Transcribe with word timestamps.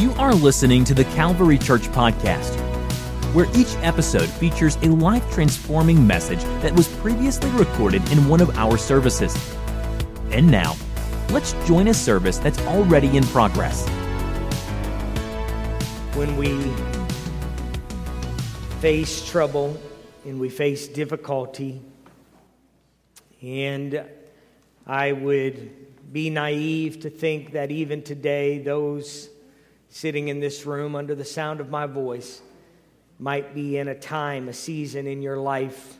You 0.00 0.12
are 0.12 0.34
listening 0.34 0.84
to 0.84 0.94
the 0.94 1.04
Calvary 1.04 1.58
Church 1.58 1.82
Podcast, 1.88 2.54
where 3.34 3.44
each 3.54 3.76
episode 3.82 4.30
features 4.30 4.76
a 4.76 4.86
life 4.86 5.30
transforming 5.30 6.06
message 6.06 6.42
that 6.62 6.74
was 6.74 6.88
previously 6.88 7.50
recorded 7.50 8.10
in 8.10 8.26
one 8.26 8.40
of 8.40 8.48
our 8.56 8.78
services. 8.78 9.36
And 10.30 10.50
now, 10.50 10.74
let's 11.32 11.52
join 11.66 11.88
a 11.88 11.92
service 11.92 12.38
that's 12.38 12.58
already 12.62 13.14
in 13.14 13.24
progress. 13.24 13.86
When 16.16 16.34
we 16.38 16.58
face 18.80 19.28
trouble 19.28 19.78
and 20.24 20.40
we 20.40 20.48
face 20.48 20.88
difficulty, 20.88 21.82
and 23.42 24.02
I 24.86 25.12
would 25.12 26.10
be 26.10 26.30
naive 26.30 27.00
to 27.00 27.10
think 27.10 27.52
that 27.52 27.70
even 27.70 28.00
today, 28.00 28.60
those 28.60 29.28
sitting 29.90 30.28
in 30.28 30.40
this 30.40 30.64
room 30.64 30.94
under 30.94 31.14
the 31.14 31.24
sound 31.24 31.60
of 31.60 31.68
my 31.68 31.86
voice 31.86 32.40
might 33.18 33.54
be 33.54 33.76
in 33.76 33.88
a 33.88 33.94
time, 33.94 34.48
a 34.48 34.52
season 34.52 35.06
in 35.06 35.20
your 35.20 35.36
life 35.36 35.98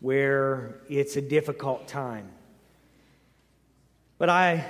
where 0.00 0.80
it's 0.88 1.16
a 1.16 1.22
difficult 1.22 1.88
time. 1.88 2.28
But 4.18 4.28
I 4.28 4.66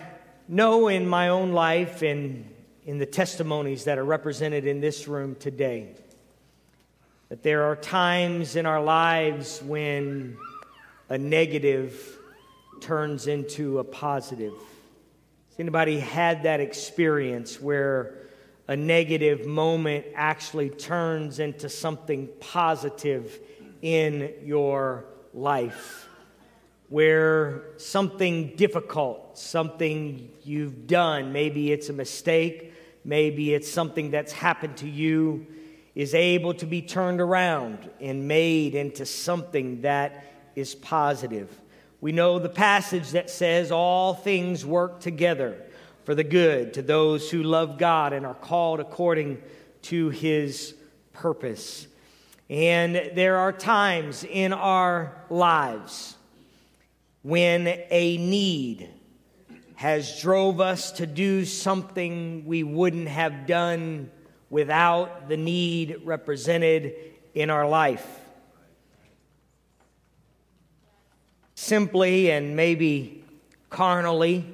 know 0.47 0.89
in 0.89 1.09
my 1.09 1.29
own 1.29 1.53
life 1.53 2.03
and 2.03 2.49
in 2.85 2.99
the 2.99 3.07
testimonies 3.07 3.85
that 3.85 3.99
are 3.99 4.05
represented 4.05 4.67
in 4.67 4.81
this 4.81 5.09
room 5.09 5.35
today 5.37 5.89
that 7.29 7.43
there 7.43 7.63
are 7.65 7.77
times 7.77 8.57
in 8.57 8.67
our 8.67 8.83
lives 8.83 9.63
when 9.63 10.37
a 11.09 11.17
negative 11.17 12.19
turns 12.81 13.29
into 13.29 13.79
a 13.79 13.85
positive. 13.85 14.53
Has 14.53 15.61
anybody 15.61 16.01
had 16.01 16.43
that 16.43 16.59
experience 16.59 17.61
where 17.61 18.20
a 18.71 18.76
negative 18.76 19.46
moment 19.46 20.07
actually 20.15 20.71
turns 20.71 21.40
into 21.40 21.68
something 21.68 22.29
positive 22.38 23.40
in 23.82 24.32
your 24.45 25.07
life? 25.35 26.07
Where 26.88 27.65
something 27.79 28.54
difficult, 28.54 29.37
something 29.37 30.30
you've 30.45 30.87
done, 30.87 31.32
maybe 31.32 31.73
it's 31.73 31.88
a 31.88 31.93
mistake, 31.93 32.73
maybe 33.04 33.54
it's 33.54 33.68
something 33.68 34.12
that's 34.12 34.30
happened 34.30 34.77
to 34.77 34.88
you, 34.88 35.49
is 35.96 36.15
able 36.15 36.55
to 36.55 36.66
be 36.66 36.80
turned 36.80 37.21
around 37.21 37.90
and 38.01 38.29
made 38.29 38.77
into 38.77 39.05
something 39.05 39.80
that 39.80 40.32
is 40.55 40.77
positive. 40.77 41.51
We 42.01 42.12
know 42.12 42.38
the 42.38 42.49
passage 42.49 43.10
that 43.10 43.30
says, 43.30 43.73
All 43.73 44.15
things 44.15 44.65
work 44.65 45.01
together 45.01 45.60
for 46.04 46.15
the 46.15 46.24
good 46.24 46.74
to 46.74 46.82
those 46.82 47.30
who 47.30 47.43
love 47.43 47.79
God 47.79 48.12
and 48.12 48.26
are 48.26 48.34
called 48.34 48.80
according 48.80 49.43
to 49.82 50.10
his 50.10 50.74
purpose. 51.12 51.87
And 52.48 53.12
there 53.15 53.37
are 53.38 53.52
times 53.52 54.24
in 54.24 54.52
our 54.52 55.24
lives 55.30 56.16
when 57.23 57.66
a 57.68 58.16
need 58.16 58.88
has 59.76 60.21
drove 60.21 60.60
us 60.60 60.93
to 60.93 61.06
do 61.06 61.45
something 61.45 62.45
we 62.46 62.62
wouldn't 62.62 63.09
have 63.09 63.46
done 63.46 64.10
without 64.48 65.28
the 65.28 65.37
need 65.37 66.00
represented 66.04 66.94
in 67.34 67.50
our 67.50 67.69
life. 67.69 68.21
simply 71.60 72.31
and 72.31 72.56
maybe 72.56 73.22
carnally. 73.69 74.44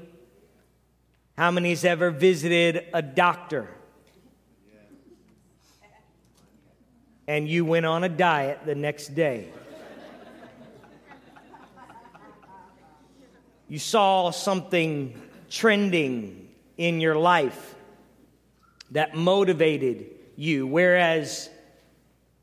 How 1.37 1.51
many's 1.51 1.84
ever 1.84 2.11
visited 2.11 2.87
a 2.95 3.03
doctor? 3.03 3.69
And 7.29 7.47
you 7.47 7.67
went 7.67 7.85
on 7.85 8.05
a 8.05 8.08
diet 8.08 8.61
the 8.64 8.74
next 8.74 9.14
day. 9.14 9.48
You 13.69 13.79
saw 13.79 14.30
something 14.30 15.20
trending 15.51 16.48
in 16.79 17.01
your 17.02 17.17
life 17.17 17.74
that 18.92 19.14
motivated 19.14 20.07
you, 20.36 20.67
whereas 20.67 21.51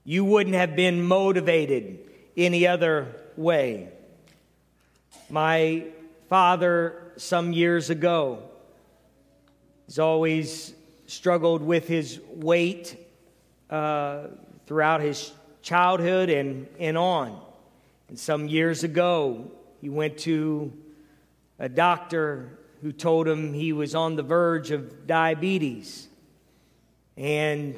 you 0.04 0.24
wouldn't 0.24 0.56
have 0.56 0.76
been 0.76 1.02
motivated 1.02 1.98
any 2.38 2.68
other 2.68 3.16
way. 3.38 3.90
My 5.32 5.86
father, 6.30 7.14
some 7.18 7.54
years 7.54 7.90
ago, 7.90 8.50
has 9.88 10.00
always 10.00 10.74
struggled 11.08 11.62
with 11.62 11.88
his 11.88 12.20
weight 12.30 12.98
uh, 13.70 14.28
throughout 14.66 15.02
his 15.02 15.32
childhood 15.62 16.30
and, 16.30 16.68
and 16.80 16.98
on. 16.98 17.40
And 18.10 18.18
some 18.18 18.48
years 18.48 18.84
ago, 18.84 19.52
he 19.82 19.90
went 19.90 20.18
to 20.20 20.72
a 21.60 21.70
doctor 21.70 22.60
who 22.82 22.92
told 22.92 23.28
him 23.28 23.54
he 23.54 23.74
was 23.74 23.96
on 23.96 24.16
the 24.16 24.24
verge 24.24 24.72
of 24.72 25.08
diabetes. 25.08 26.08
And 27.16 27.76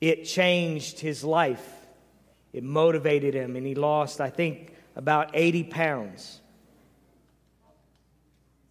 it 0.00 0.24
changed 0.24 0.98
his 1.00 1.22
life. 1.22 1.66
It 2.52 2.64
motivated 2.64 3.34
him, 3.34 3.54
and 3.54 3.64
he 3.64 3.74
lost, 3.74 4.20
I 4.20 4.30
think, 4.30 4.74
about 4.96 5.30
80 5.34 5.64
pounds. 5.64 6.40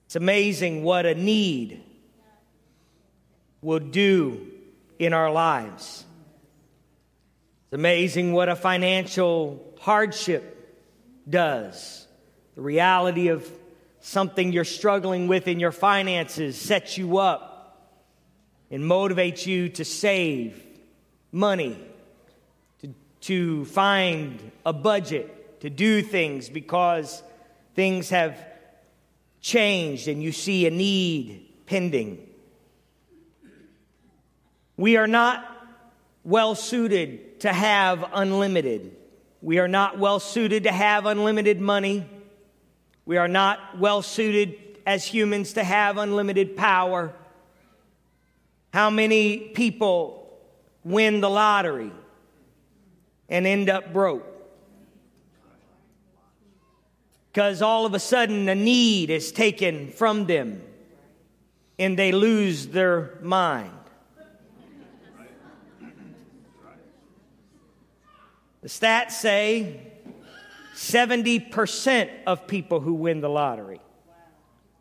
It's 0.05 0.15
amazing 0.15 0.83
what 0.83 1.05
a 1.05 1.15
need 1.15 1.83
will 3.61 3.79
do 3.79 4.47
in 4.97 5.13
our 5.13 5.31
lives. 5.31 6.05
It's 7.65 7.73
amazing 7.73 8.33
what 8.33 8.49
a 8.49 8.55
financial 8.55 9.75
hardship 9.79 10.55
does. 11.29 12.07
The 12.55 12.61
reality 12.61 13.27
of 13.29 13.49
something 14.01 14.51
you're 14.51 14.63
struggling 14.63 15.27
with 15.27 15.47
in 15.47 15.59
your 15.59 15.71
finances 15.71 16.59
sets 16.59 16.97
you 16.97 17.17
up 17.17 17.95
and 18.71 18.83
motivates 18.83 19.45
you 19.45 19.69
to 19.69 19.85
save 19.85 20.63
money, 21.31 21.77
to, 22.81 22.93
to 23.21 23.65
find 23.65 24.51
a 24.65 24.73
budget, 24.73 25.61
to 25.61 25.69
do 25.69 26.01
things 26.01 26.49
because 26.49 27.21
things 27.75 28.09
have 28.09 28.37
changed 29.41 30.07
and 30.07 30.23
you 30.23 30.31
see 30.31 30.65
a 30.65 30.71
need 30.71 31.45
pending. 31.65 32.28
We 34.79 34.95
are 34.95 35.07
not 35.07 35.45
well 36.23 36.55
suited 36.55 37.41
to 37.41 37.51
have 37.51 38.05
unlimited. 38.13 38.95
We 39.41 39.59
are 39.59 39.67
not 39.67 39.99
well 39.99 40.21
suited 40.21 40.63
to 40.63 40.71
have 40.71 41.05
unlimited 41.05 41.59
money. 41.59 42.05
We 43.05 43.17
are 43.17 43.27
not 43.27 43.77
well 43.77 44.01
suited 44.01 44.79
as 44.87 45.03
humans 45.03 45.51
to 45.53 45.65
have 45.65 45.97
unlimited 45.97 46.55
power. 46.55 47.13
How 48.73 48.89
many 48.89 49.49
people 49.49 50.39
win 50.85 51.19
the 51.19 51.29
lottery 51.29 51.91
and 53.27 53.45
end 53.45 53.69
up 53.69 53.91
broke? 53.91 54.25
because 57.31 57.61
all 57.61 57.85
of 57.85 57.93
a 57.93 57.99
sudden 57.99 58.49
a 58.49 58.55
need 58.55 59.09
is 59.09 59.31
taken 59.31 59.91
from 59.91 60.25
them 60.25 60.61
and 61.77 61.97
they 61.97 62.11
lose 62.11 62.67
their 62.67 63.19
mind. 63.21 63.78
The 68.61 68.67
stats 68.67 69.11
say 69.11 69.79
70% 70.75 72.09
of 72.27 72.47
people 72.47 72.79
who 72.79 72.93
win 72.93 73.21
the 73.21 73.29
lottery 73.29 73.79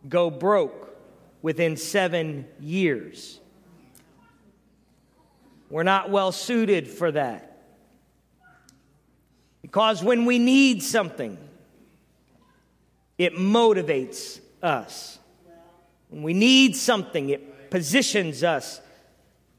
go 0.09 0.31
broke 0.31 0.97
within 1.43 1.77
seven 1.77 2.47
years. 2.61 3.41
We're 5.71 5.83
not 5.83 6.11
well 6.11 6.33
suited 6.33 6.89
for 6.89 7.13
that. 7.13 7.45
Because 9.63 10.03
when 10.03 10.25
we 10.25 10.39
need 10.39 10.83
something, 10.83 11.37
it 13.19 13.35
motivates 13.35 14.41
us. 14.63 15.19
When 16.09 16.23
we 16.23 16.33
need 16.33 16.75
something, 16.75 17.29
it 17.29 17.71
positions 17.71 18.43
us 18.43 18.81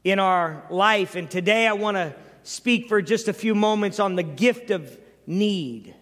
in 0.02 0.18
our 0.18 0.64
life. 0.68 1.14
And 1.14 1.30
today 1.30 1.66
I 1.66 1.74
want 1.74 1.96
to 1.96 2.14
speak 2.42 2.88
for 2.88 3.02
just 3.02 3.28
a 3.28 3.32
few 3.32 3.54
moments 3.54 4.00
on 4.00 4.16
the 4.16 4.22
gift 4.22 4.70
of 4.70 4.98
need. 5.26 5.94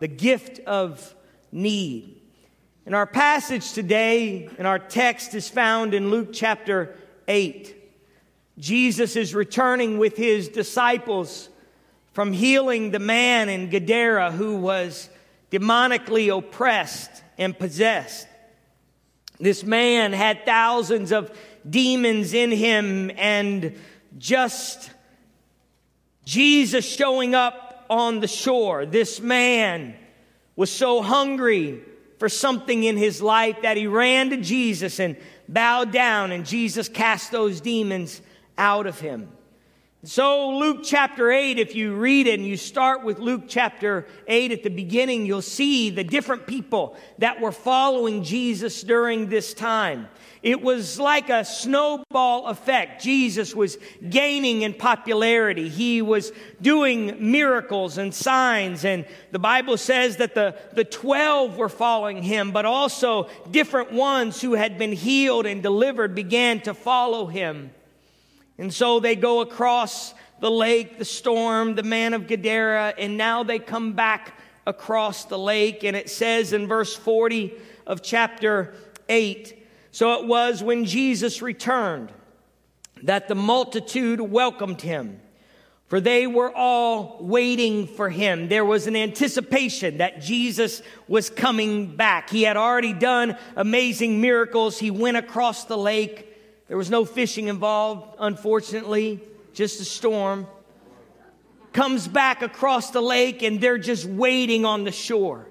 The 0.00 0.08
gift 0.08 0.60
of 0.60 1.14
need. 1.50 2.20
And 2.84 2.94
our 2.94 3.06
passage 3.06 3.72
today, 3.72 4.48
and 4.58 4.66
our 4.66 4.78
text 4.78 5.34
is 5.34 5.48
found 5.48 5.94
in 5.94 6.10
Luke 6.10 6.30
chapter 6.32 6.96
8. 7.28 7.76
Jesus 8.58 9.16
is 9.16 9.34
returning 9.34 9.98
with 9.98 10.16
his 10.16 10.48
disciples 10.48 11.48
from 12.12 12.32
healing 12.32 12.90
the 12.90 12.98
man 12.98 13.48
in 13.48 13.70
Gadara 13.70 14.32
who 14.32 14.56
was 14.56 15.08
demonically 15.50 16.36
oppressed 16.36 17.22
and 17.38 17.58
possessed. 17.58 18.26
This 19.38 19.64
man 19.64 20.12
had 20.12 20.44
thousands 20.44 21.12
of 21.12 21.36
demons 21.68 22.34
in 22.34 22.50
him 22.50 23.10
and 23.16 23.76
just 24.18 24.90
Jesus 26.24 26.84
showing 26.84 27.34
up 27.34 27.84
on 27.90 28.20
the 28.20 28.28
shore. 28.28 28.86
This 28.86 29.20
man 29.20 29.94
was 30.56 30.70
so 30.70 31.02
hungry 31.02 31.82
for 32.18 32.28
something 32.28 32.84
in 32.84 32.96
his 32.96 33.20
life 33.20 33.62
that 33.62 33.76
he 33.76 33.86
ran 33.86 34.30
to 34.30 34.36
Jesus 34.36 35.00
and 35.00 35.16
bowed 35.48 35.92
down, 35.92 36.30
and 36.30 36.46
Jesus 36.46 36.88
cast 36.88 37.32
those 37.32 37.60
demons 37.60 38.20
out 38.56 38.86
of 38.86 39.00
him. 39.00 39.28
So, 40.04 40.58
Luke 40.58 40.80
chapter 40.82 41.30
8, 41.30 41.60
if 41.60 41.76
you 41.76 41.94
read 41.94 42.26
it 42.26 42.40
and 42.40 42.48
you 42.48 42.56
start 42.56 43.04
with 43.04 43.20
Luke 43.20 43.44
chapter 43.46 44.06
8 44.26 44.50
at 44.50 44.64
the 44.64 44.70
beginning, 44.70 45.26
you'll 45.26 45.42
see 45.42 45.90
the 45.90 46.02
different 46.02 46.48
people 46.48 46.96
that 47.18 47.40
were 47.40 47.52
following 47.52 48.24
Jesus 48.24 48.82
during 48.82 49.28
this 49.28 49.54
time. 49.54 50.08
It 50.42 50.60
was 50.60 50.98
like 50.98 51.30
a 51.30 51.44
snowball 51.44 52.46
effect. 52.48 53.00
Jesus 53.00 53.54
was 53.54 53.78
gaining 54.08 54.62
in 54.62 54.74
popularity. 54.74 55.68
He 55.68 56.02
was 56.02 56.32
doing 56.60 57.30
miracles 57.30 57.96
and 57.96 58.12
signs. 58.12 58.84
And 58.84 59.06
the 59.30 59.38
Bible 59.38 59.76
says 59.76 60.16
that 60.16 60.34
the, 60.34 60.56
the 60.72 60.84
12 60.84 61.56
were 61.56 61.68
following 61.68 62.24
him, 62.24 62.50
but 62.50 62.64
also 62.64 63.28
different 63.52 63.92
ones 63.92 64.40
who 64.40 64.54
had 64.54 64.78
been 64.78 64.92
healed 64.92 65.46
and 65.46 65.62
delivered 65.62 66.16
began 66.16 66.60
to 66.62 66.74
follow 66.74 67.26
him. 67.26 67.70
And 68.58 68.74
so 68.74 68.98
they 68.98 69.14
go 69.14 69.42
across 69.42 70.12
the 70.40 70.50
lake, 70.50 70.98
the 70.98 71.04
storm, 71.04 71.76
the 71.76 71.84
man 71.84 72.14
of 72.14 72.26
Gadara, 72.26 72.94
and 72.98 73.16
now 73.16 73.44
they 73.44 73.60
come 73.60 73.92
back 73.92 74.36
across 74.66 75.24
the 75.24 75.38
lake. 75.38 75.84
And 75.84 75.96
it 75.96 76.10
says 76.10 76.52
in 76.52 76.66
verse 76.66 76.96
40 76.96 77.52
of 77.86 78.02
chapter 78.02 78.74
8 79.08 79.60
So 79.92 80.14
it 80.14 80.26
was 80.26 80.62
when 80.62 80.86
Jesus 80.86 81.42
returned 81.42 82.12
that 83.02 83.28
the 83.28 83.34
multitude 83.34 84.20
welcomed 84.20 84.80
him. 84.80 85.20
For 85.88 86.00
they 86.00 86.26
were 86.26 86.50
all 86.50 87.18
waiting 87.20 87.86
for 87.86 88.08
him. 88.08 88.48
There 88.48 88.64
was 88.64 88.86
an 88.86 88.96
anticipation 88.96 89.98
that 89.98 90.22
Jesus 90.22 90.80
was 91.06 91.28
coming 91.28 91.94
back. 91.94 92.30
He 92.30 92.44
had 92.44 92.56
already 92.56 92.94
done 92.94 93.36
amazing 93.56 94.22
miracles. 94.22 94.78
He 94.78 94.90
went 94.90 95.18
across 95.18 95.66
the 95.66 95.76
lake. 95.76 96.34
There 96.68 96.78
was 96.78 96.88
no 96.88 97.04
fishing 97.04 97.48
involved, 97.48 98.16
unfortunately, 98.18 99.20
just 99.52 99.82
a 99.82 99.84
storm. 99.84 100.46
Comes 101.74 102.08
back 102.08 102.40
across 102.40 102.90
the 102.90 103.02
lake 103.02 103.42
and 103.42 103.60
they're 103.60 103.76
just 103.76 104.06
waiting 104.06 104.64
on 104.64 104.84
the 104.84 104.92
shore. 104.92 105.46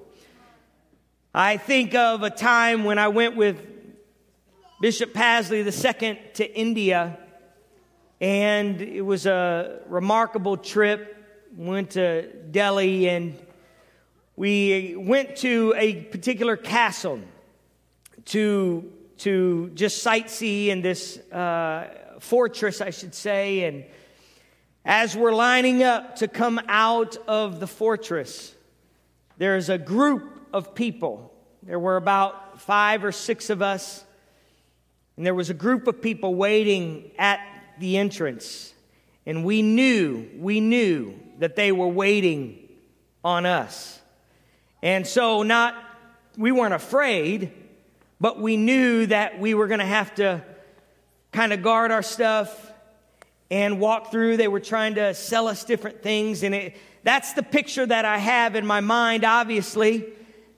I 1.36 1.58
think 1.58 1.94
of 1.94 2.24
a 2.24 2.32
time 2.32 2.84
when 2.84 2.98
I 2.98 3.10
went 3.10 3.36
with 3.36 3.81
Bishop 4.82 5.14
Pasley 5.14 5.64
II 5.64 6.20
to 6.34 6.60
India, 6.60 7.20
and 8.20 8.82
it 8.82 9.04
was 9.04 9.28
a 9.28 9.80
remarkable 9.86 10.58
trip. 10.58 11.24
Went 11.56 11.92
to 11.92 12.34
Delhi 12.50 13.08
and 13.08 13.38
we 14.36 14.96
went 14.98 15.36
to 15.38 15.76
a 15.78 16.02
particular 16.06 16.58
castle 16.58 17.20
to 18.26 18.92
to 19.20 19.70
just 19.76 20.04
sightsee 20.04 20.70
in 20.70 20.82
this 20.82 21.20
uh, 21.32 22.16
fortress, 22.20 22.82
I 22.82 22.90
should 22.90 23.14
say. 23.14 23.66
And 23.66 23.86
as 24.84 25.16
we're 25.16 25.36
lining 25.36 25.84
up 25.84 26.16
to 26.16 26.28
come 26.28 26.60
out 26.68 27.18
of 27.28 27.60
the 27.60 27.68
fortress, 27.68 28.56
there's 29.38 29.70
a 29.70 29.78
group 29.78 30.42
of 30.52 30.74
people. 30.74 31.32
There 31.62 31.78
were 31.78 31.98
about 31.98 32.60
five 32.62 33.04
or 33.04 33.12
six 33.12 33.52
of 33.52 33.62
us, 33.62 34.06
and 35.22 35.26
there 35.26 35.36
was 35.36 35.52
a 35.52 35.54
group 35.54 35.86
of 35.86 36.02
people 36.02 36.34
waiting 36.34 37.12
at 37.20 37.40
the 37.78 37.98
entrance. 37.98 38.74
And 39.28 39.46
we 39.46 39.62
knew, 39.62 40.28
we 40.36 40.60
knew 40.60 41.14
that 41.38 41.56
they 41.56 41.72
were 41.72 41.88
waiting 41.88 42.68
on 43.24 43.46
us. 43.46 44.00
And 44.82 45.06
so, 45.06 45.44
not, 45.44 45.76
we 46.38 46.52
weren't 46.52 46.74
afraid 46.74 47.54
but 48.22 48.40
we 48.40 48.56
knew 48.56 49.08
that 49.08 49.40
we 49.40 49.56
were 49.56 49.66
going 49.66 49.80
to 49.80 49.86
have 49.86 50.14
to 50.14 50.44
kind 51.32 51.52
of 51.52 51.64
guard 51.64 51.92
our 51.92 52.04
stuff 52.04 52.72
and 53.50 53.80
walk 53.80 54.12
through. 54.12 54.38
They 54.38 54.48
were 54.48 54.60
trying 54.60 54.94
to 54.96 55.16
sell 55.16 55.48
us 55.48 55.64
different 55.64 56.04
things. 56.04 56.44
And 56.44 56.54
it, 56.54 56.78
that's 57.04 57.34
the 57.34 57.42
picture 57.42 57.84
that 57.84 58.06
I 58.06 58.20
have 58.20 58.56
in 58.56 58.64
my 58.64 58.80
mind. 58.80 59.26
Obviously, 59.26 60.06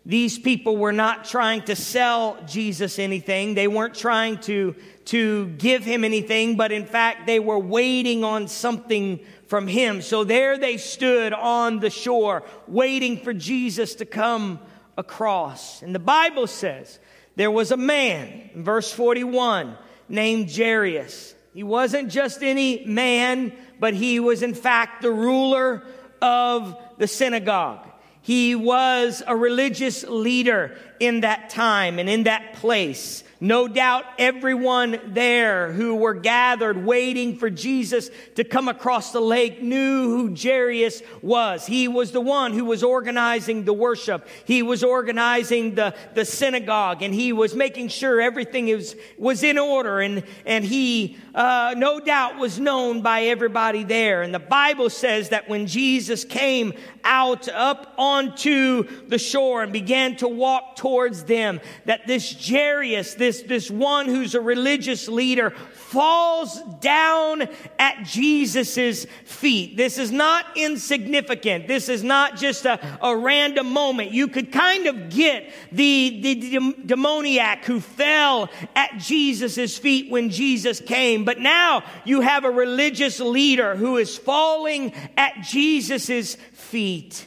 these 0.06 0.38
people 0.38 0.76
were 0.76 0.92
not 0.92 1.24
trying 1.24 1.62
to 1.64 1.76
sell 1.76 2.38
Jesus 2.46 3.00
anything. 3.00 3.54
They 3.54 3.70
weren't 3.70 3.96
trying 3.96 4.38
to, 4.40 4.76
to 5.06 5.48
give 5.58 5.86
him 5.86 6.04
anything, 6.04 6.58
but 6.58 6.74
in 6.74 6.86
fact, 6.86 7.26
they 7.26 7.40
were 7.40 7.60
waiting 7.60 8.24
on 8.24 8.50
something 8.50 9.22
from 9.48 9.68
him. 9.68 10.02
So 10.02 10.26
there 10.26 10.58
they 10.58 10.76
stood 10.76 11.32
on 11.32 11.80
the 11.80 11.90
shore, 11.90 12.44
waiting 12.68 13.18
for 13.18 13.34
Jesus 13.34 13.96
to 13.96 14.06
come 14.06 14.60
across. 14.98 15.82
And 15.82 15.96
the 15.96 16.00
Bible 16.00 16.48
says 16.48 17.00
there 17.38 17.52
was 17.52 17.72
a 17.72 17.78
man, 17.78 18.50
verse 18.56 18.92
41, 18.92 19.78
named 20.10 20.54
Jairus. 20.54 21.34
He 21.54 21.64
wasn't 21.64 22.10
just 22.10 22.44
any 22.44 22.84
man, 22.86 23.54
but 23.80 23.94
he 23.94 24.20
was 24.20 24.44
in 24.44 24.54
fact 24.54 25.02
the 25.02 25.12
ruler 25.12 25.84
of 26.22 26.76
the 26.98 27.08
synagogue. 27.08 27.88
He 28.24 28.56
was 28.56 29.22
a 29.28 29.36
religious 29.36 30.04
leader 30.06 30.78
in 31.00 31.22
that 31.22 31.50
time 31.50 32.00
and 32.00 32.10
in 32.10 32.24
that 32.24 32.54
place. 32.54 33.24
No 33.44 33.68
doubt 33.68 34.06
everyone 34.18 35.02
there 35.08 35.74
who 35.74 35.96
were 35.96 36.14
gathered 36.14 36.86
waiting 36.86 37.36
for 37.36 37.50
Jesus 37.50 38.10
to 38.36 38.46
come 38.46 38.70
across 38.70 39.12
the 39.12 39.20
lake 39.20 39.62
knew 39.62 40.04
who 40.04 40.34
Jairus 40.34 41.02
was. 41.22 41.66
He 41.66 41.90
was 41.90 42.14
the 42.14 42.22
one 42.22 42.54
who 42.54 42.64
was 42.64 42.84
organizing 42.84 43.66
the 43.66 43.74
worship. 43.74 44.26
He 44.46 44.64
was 44.64 44.82
organizing 44.82 45.76
the, 45.76 45.94
the 46.14 46.24
synagogue 46.24 47.02
and 47.02 47.14
he 47.14 47.34
was 47.34 47.54
making 47.54 47.90
sure 47.90 48.22
everything 48.22 48.68
was, 48.68 48.96
was 49.18 49.44
in 49.44 49.58
order 49.58 50.00
and, 50.00 50.24
and 50.46 50.64
he, 50.64 51.18
uh, 51.36 51.76
no 51.76 52.00
doubt 52.00 52.38
was 52.38 52.62
known 52.62 53.02
by 53.02 53.24
everybody 53.24 53.84
there. 53.84 54.22
And 54.22 54.34
the 54.34 54.40
Bible 54.40 54.90
says 54.90 55.30
that 55.30 55.50
when 55.50 55.68
Jesus 55.68 56.24
came 56.24 56.72
out 57.04 57.50
up 57.50 57.94
onto 57.98 58.84
the 59.10 59.20
shore 59.20 59.64
and 59.64 59.74
began 59.74 60.16
to 60.16 60.30
walk 60.30 60.78
towards 60.78 61.26
them, 61.26 61.60
that 61.84 62.08
this 62.08 62.48
Jairus, 62.50 63.16
this 63.16 63.33
this, 63.34 63.42
this 63.44 63.72
one 63.72 64.06
who's 64.08 64.36
a 64.36 64.42
religious 64.42 65.08
leader 65.08 65.52
falls 65.74 66.62
down 66.80 67.48
at 67.80 68.04
Jesus' 68.04 69.06
feet. 69.26 69.78
This 69.78 69.98
is 69.98 70.12
not 70.12 70.46
insignificant. 70.56 71.68
This 71.68 71.90
is 71.90 72.04
not 72.04 72.38
just 72.38 72.66
a, 72.66 72.80
a 73.02 73.16
random 73.16 73.72
moment. 73.72 74.12
You 74.12 74.28
could 74.28 74.52
kind 74.52 74.88
of 74.88 75.10
get 75.10 75.52
the, 75.72 76.20
the 76.22 76.76
demoniac 76.86 77.66
who 77.66 77.80
fell 77.80 78.50
at 78.76 78.98
Jesus' 78.98 79.78
feet 79.78 80.12
when 80.12 80.30
Jesus 80.30 80.80
came. 80.80 81.26
But 81.26 81.40
now 81.40 81.84
you 82.06 82.22
have 82.22 82.46
a 82.46 82.52
religious 82.52 83.20
leader 83.20 83.76
who 83.76 83.98
is 83.98 84.18
falling 84.18 84.94
at 85.18 85.42
Jesus' 85.42 86.36
feet. 86.36 87.26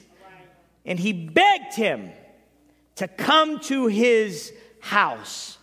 And 0.85 0.99
he 0.99 1.13
begged 1.13 1.75
him 1.75 2.11
to 2.97 3.09
come 3.09 3.61
to 3.61 3.89
his 3.89 4.53
house. 4.81 5.56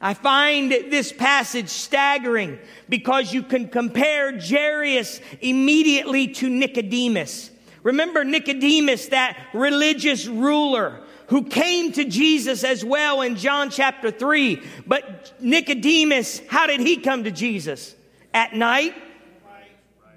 I 0.00 0.14
find 0.14 0.70
this 0.70 1.12
passage 1.12 1.68
staggering 1.68 2.58
because 2.88 3.34
you 3.34 3.42
can 3.42 3.68
compare 3.68 4.38
Jairus 4.38 5.20
immediately 5.42 6.28
to 6.28 6.48
Nicodemus. 6.48 7.50
Remember 7.82 8.24
Nicodemus, 8.24 9.08
that 9.08 9.38
religious 9.52 10.26
ruler 10.26 11.02
who 11.28 11.44
came 11.44 11.92
to 11.92 12.04
Jesus 12.04 12.64
as 12.64 12.84
well 12.84 13.22
in 13.22 13.36
John 13.36 13.70
chapter 13.70 14.10
3. 14.10 14.62
But 14.86 15.34
Nicodemus, 15.40 16.40
how 16.48 16.66
did 16.66 16.80
he 16.80 16.96
come 16.96 17.24
to 17.24 17.30
Jesus? 17.30 17.94
At 18.34 18.54
night? 18.54 18.94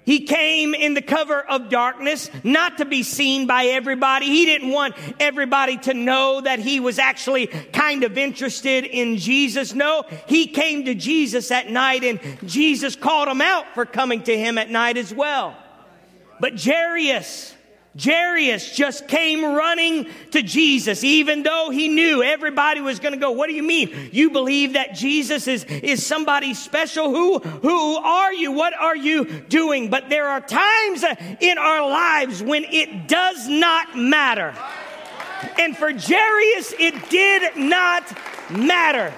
He 0.04 0.20
came 0.20 0.74
in 0.74 0.94
the 0.94 1.02
cover 1.02 1.40
of 1.40 1.70
darkness, 1.70 2.30
not 2.42 2.78
to 2.78 2.84
be 2.84 3.02
seen 3.02 3.46
by 3.46 3.66
everybody. 3.66 4.26
He 4.26 4.44
didn't 4.44 4.70
want 4.70 4.94
everybody 5.18 5.78
to 5.78 5.94
know 5.94 6.42
that 6.42 6.58
he 6.58 6.78
was 6.78 6.98
actually 6.98 7.46
kind 7.46 8.04
of 8.04 8.18
interested 8.18 8.84
in 8.84 9.16
Jesus. 9.16 9.74
No, 9.74 10.04
he 10.26 10.46
came 10.46 10.84
to 10.84 10.94
Jesus 10.94 11.50
at 11.50 11.70
night 11.70 12.04
and 12.04 12.20
Jesus 12.46 12.96
called 12.96 13.28
him 13.28 13.40
out 13.40 13.64
for 13.74 13.86
coming 13.86 14.22
to 14.24 14.36
him 14.36 14.58
at 14.58 14.68
night 14.68 14.98
as 14.98 15.12
well. 15.12 15.56
But 16.38 16.62
Jairus, 16.62 17.54
Jairus 17.96 18.74
just 18.74 19.06
came 19.06 19.44
running 19.44 20.08
to 20.32 20.42
Jesus, 20.42 21.04
even 21.04 21.44
though 21.44 21.70
he 21.70 21.88
knew 21.88 22.22
everybody 22.22 22.80
was 22.80 22.98
going 22.98 23.12
to 23.12 23.20
go, 23.20 23.30
what 23.30 23.48
do 23.48 23.54
you 23.54 23.62
mean? 23.62 24.10
You 24.10 24.30
believe 24.30 24.72
that 24.72 24.94
Jesus 24.94 25.46
is, 25.46 25.64
is 25.64 26.04
somebody 26.04 26.54
special? 26.54 27.10
Who, 27.10 27.38
who 27.38 27.96
are 27.96 28.32
you? 28.32 28.50
What 28.50 28.74
are 28.76 28.96
you 28.96 29.24
doing? 29.24 29.90
But 29.90 30.08
there 30.08 30.28
are 30.28 30.40
times 30.40 31.04
uh, 31.04 31.14
in 31.40 31.56
our 31.58 31.88
lives 31.88 32.42
when 32.42 32.64
it 32.64 33.06
does 33.06 33.46
not 33.48 33.96
matter. 33.96 34.54
And 35.58 35.76
for 35.76 35.92
Jairus, 35.92 36.74
it 36.78 37.10
did 37.10 37.56
not 37.56 38.12
matter. 38.50 39.12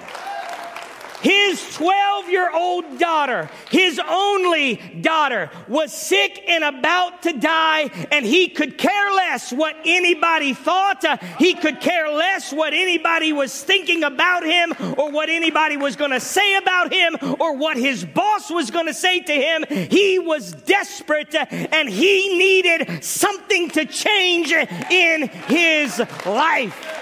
His 1.21 1.75
12 1.75 2.29
year 2.29 2.49
old 2.53 2.99
daughter, 2.99 3.49
his 3.69 3.99
only 4.07 4.75
daughter, 5.01 5.49
was 5.67 5.91
sick 5.91 6.43
and 6.47 6.63
about 6.63 7.23
to 7.23 7.33
die, 7.33 7.89
and 8.11 8.25
he 8.25 8.47
could 8.49 8.77
care 8.77 9.11
less 9.11 9.51
what 9.51 9.75
anybody 9.85 10.53
thought. 10.53 11.03
Uh, 11.03 11.17
he 11.39 11.55
could 11.55 11.81
care 11.81 12.09
less 12.09 12.53
what 12.53 12.73
anybody 12.73 13.33
was 13.33 13.63
thinking 13.63 14.03
about 14.03 14.43
him, 14.43 14.73
or 14.97 15.11
what 15.11 15.29
anybody 15.29 15.77
was 15.77 15.95
going 15.95 16.11
to 16.11 16.19
say 16.19 16.55
about 16.57 16.93
him, 16.93 17.17
or 17.39 17.55
what 17.55 17.77
his 17.77 18.05
boss 18.05 18.49
was 18.51 18.69
going 18.69 18.85
to 18.85 18.93
say 18.93 19.19
to 19.19 19.33
him. 19.33 19.65
He 19.89 20.19
was 20.19 20.51
desperate, 20.51 21.33
uh, 21.33 21.45
and 21.49 21.89
he 21.89 22.37
needed 22.37 23.03
something 23.03 23.69
to 23.71 23.85
change 23.85 24.51
in 24.51 25.27
his 25.47 25.99
life. 26.25 26.96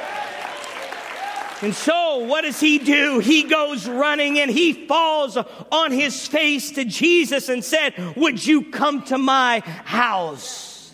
And 1.62 1.74
so, 1.74 2.18
what 2.26 2.42
does 2.42 2.60
he 2.60 2.80
do? 2.80 3.20
He 3.20 3.44
goes 3.44 3.88
running 3.88 4.40
and 4.40 4.52
he 4.52 4.88
falls 4.88 5.38
on 5.38 5.92
his 5.92 6.28
face 6.28 6.72
to 6.72 6.84
Jesus 6.84 7.48
and 7.48 7.64
said, 7.64 7.94
Would 8.18 8.46
you 8.46 8.64
come 8.72 9.04
to 9.04 9.18
my 9.18 9.62
house? 9.86 10.94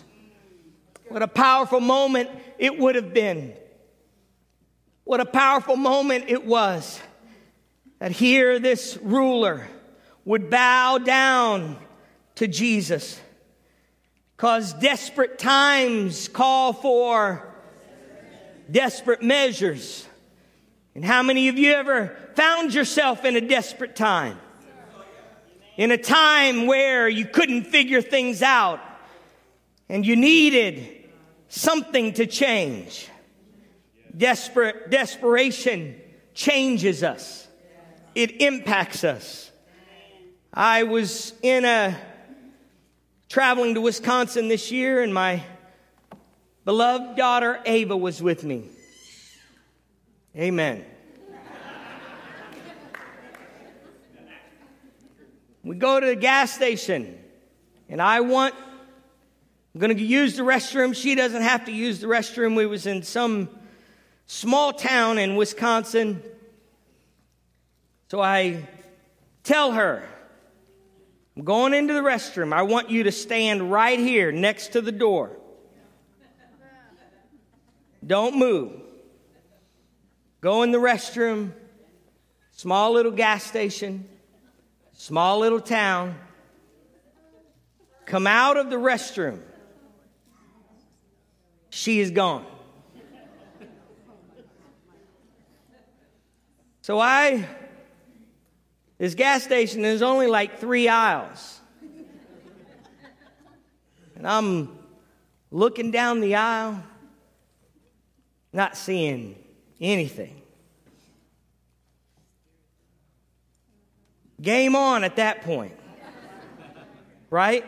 What 1.08 1.22
a 1.22 1.28
powerful 1.28 1.80
moment 1.80 2.30
it 2.58 2.78
would 2.78 2.94
have 2.94 3.12
been. 3.12 3.54
What 5.04 5.20
a 5.20 5.26
powerful 5.26 5.76
moment 5.76 6.26
it 6.28 6.46
was 6.46 7.00
that 7.98 8.12
here 8.12 8.58
this 8.58 8.98
ruler 9.02 9.66
would 10.24 10.48
bow 10.48 10.98
down 10.98 11.76
to 12.36 12.46
Jesus. 12.46 13.20
Because 14.36 14.72
desperate 14.74 15.38
times 15.38 16.28
call 16.28 16.72
for 16.72 17.48
desperate 18.70 19.22
measures. 19.22 20.06
And 20.94 21.04
how 21.04 21.22
many 21.22 21.48
of 21.48 21.58
you 21.58 21.72
ever 21.72 22.16
found 22.34 22.74
yourself 22.74 23.24
in 23.24 23.36
a 23.36 23.40
desperate 23.40 23.96
time? 23.96 24.38
In 25.76 25.90
a 25.90 25.96
time 25.96 26.66
where 26.66 27.08
you 27.08 27.24
couldn't 27.24 27.64
figure 27.64 28.02
things 28.02 28.42
out 28.42 28.80
and 29.88 30.06
you 30.06 30.16
needed 30.16 31.08
something 31.48 32.12
to 32.14 32.26
change. 32.26 33.08
Desperate, 34.14 34.90
desperation 34.90 35.98
changes 36.34 37.02
us. 37.02 37.48
It 38.14 38.42
impacts 38.42 39.02
us. 39.04 39.50
I 40.52 40.82
was 40.82 41.32
in 41.42 41.64
a 41.64 41.98
traveling 43.30 43.74
to 43.74 43.80
Wisconsin 43.80 44.48
this 44.48 44.70
year 44.70 45.02
and 45.02 45.14
my 45.14 45.42
beloved 46.66 47.16
daughter 47.16 47.60
Ava 47.64 47.96
was 47.96 48.22
with 48.22 48.44
me. 48.44 48.68
Amen. 50.36 50.82
we 55.62 55.76
go 55.76 56.00
to 56.00 56.06
the 56.06 56.16
gas 56.16 56.52
station, 56.52 57.18
and 57.90 58.00
I 58.00 58.20
want, 58.20 58.54
I'm 59.74 59.80
going 59.80 59.94
to 59.94 60.02
use 60.02 60.36
the 60.36 60.42
restroom. 60.42 60.94
She 60.94 61.14
doesn't 61.14 61.42
have 61.42 61.66
to 61.66 61.72
use 61.72 62.00
the 62.00 62.06
restroom. 62.06 62.56
We 62.56 62.64
was 62.64 62.86
in 62.86 63.02
some 63.02 63.50
small 64.26 64.72
town 64.72 65.18
in 65.18 65.36
Wisconsin. 65.36 66.22
So 68.10 68.20
I 68.20 68.66
tell 69.42 69.72
her, 69.72 70.02
I'm 71.36 71.44
going 71.44 71.74
into 71.74 71.92
the 71.92 72.00
restroom. 72.00 72.54
I 72.54 72.62
want 72.62 72.88
you 72.88 73.02
to 73.02 73.12
stand 73.12 73.70
right 73.70 73.98
here 73.98 74.32
next 74.32 74.72
to 74.72 74.80
the 74.80 74.92
door. 74.92 75.36
Don't 78.04 78.36
move. 78.36 78.81
Go 80.42 80.64
in 80.64 80.72
the 80.72 80.78
restroom, 80.78 81.52
small 82.50 82.92
little 82.92 83.12
gas 83.12 83.44
station, 83.44 84.08
small 84.92 85.38
little 85.38 85.60
town. 85.60 86.16
Come 88.06 88.26
out 88.26 88.56
of 88.56 88.68
the 88.68 88.76
restroom. 88.76 89.40
She 91.70 92.00
is 92.00 92.10
gone. 92.10 92.44
So 96.80 96.98
I, 96.98 97.46
this 98.98 99.14
gas 99.14 99.44
station 99.44 99.84
is 99.84 100.02
only 100.02 100.26
like 100.26 100.58
three 100.58 100.88
aisles. 100.88 101.60
And 104.16 104.26
I'm 104.26 104.76
looking 105.52 105.92
down 105.92 106.20
the 106.20 106.34
aisle, 106.34 106.82
not 108.52 108.76
seeing 108.76 109.36
anything. 109.82 110.40
Game 114.40 114.74
on 114.74 115.04
at 115.04 115.16
that 115.16 115.42
point. 115.42 115.76
Right? 117.30 117.64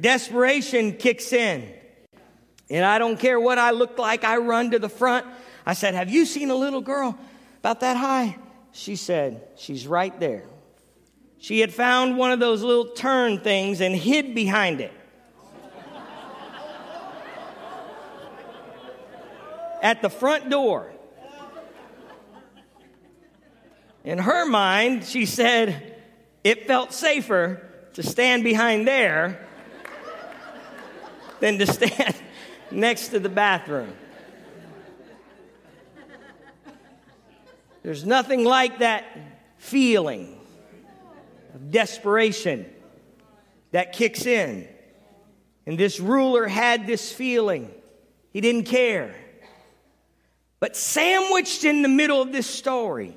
Desperation 0.00 0.92
kicks 0.92 1.32
in. 1.32 1.72
And 2.70 2.84
I 2.84 2.98
don't 2.98 3.18
care 3.18 3.38
what 3.40 3.58
I 3.58 3.72
look 3.72 3.98
like, 3.98 4.22
I 4.24 4.36
run 4.36 4.70
to 4.70 4.78
the 4.78 4.88
front. 4.88 5.26
I 5.66 5.74
said, 5.74 5.94
Have 5.94 6.08
you 6.08 6.24
seen 6.24 6.50
a 6.50 6.54
little 6.54 6.80
girl 6.80 7.18
about 7.58 7.80
that 7.80 7.96
high? 7.96 8.36
She 8.72 8.96
said, 8.96 9.48
She's 9.56 9.86
right 9.86 10.18
there. 10.20 10.44
She 11.38 11.60
had 11.60 11.72
found 11.72 12.16
one 12.16 12.32
of 12.32 12.38
those 12.38 12.62
little 12.62 12.86
turn 12.86 13.40
things 13.40 13.80
and 13.80 13.94
hid 13.94 14.34
behind 14.34 14.80
it. 14.80 14.92
At 19.82 20.02
the 20.02 20.10
front 20.10 20.50
door. 20.50 20.92
In 24.04 24.18
her 24.18 24.46
mind, 24.46 25.04
she 25.04 25.26
said 25.26 25.96
it 26.42 26.66
felt 26.66 26.92
safer 26.92 27.66
to 27.94 28.02
stand 28.02 28.44
behind 28.44 28.86
there 28.86 29.46
than 31.40 31.58
to 31.58 31.66
stand 31.66 32.16
next 32.70 33.08
to 33.08 33.20
the 33.20 33.28
bathroom. 33.28 33.92
There's 37.82 38.04
nothing 38.04 38.44
like 38.44 38.78
that 38.78 39.04
feeling 39.56 40.38
of 41.54 41.70
desperation 41.70 42.66
that 43.72 43.92
kicks 43.92 44.26
in. 44.26 44.68
And 45.66 45.78
this 45.78 46.00
ruler 46.00 46.46
had 46.46 46.86
this 46.86 47.12
feeling. 47.12 47.70
He 48.32 48.40
didn't 48.40 48.64
care. 48.64 49.14
But 50.60 50.76
sandwiched 50.76 51.64
in 51.64 51.82
the 51.82 51.88
middle 51.88 52.20
of 52.20 52.32
this 52.32 52.46
story, 52.46 53.16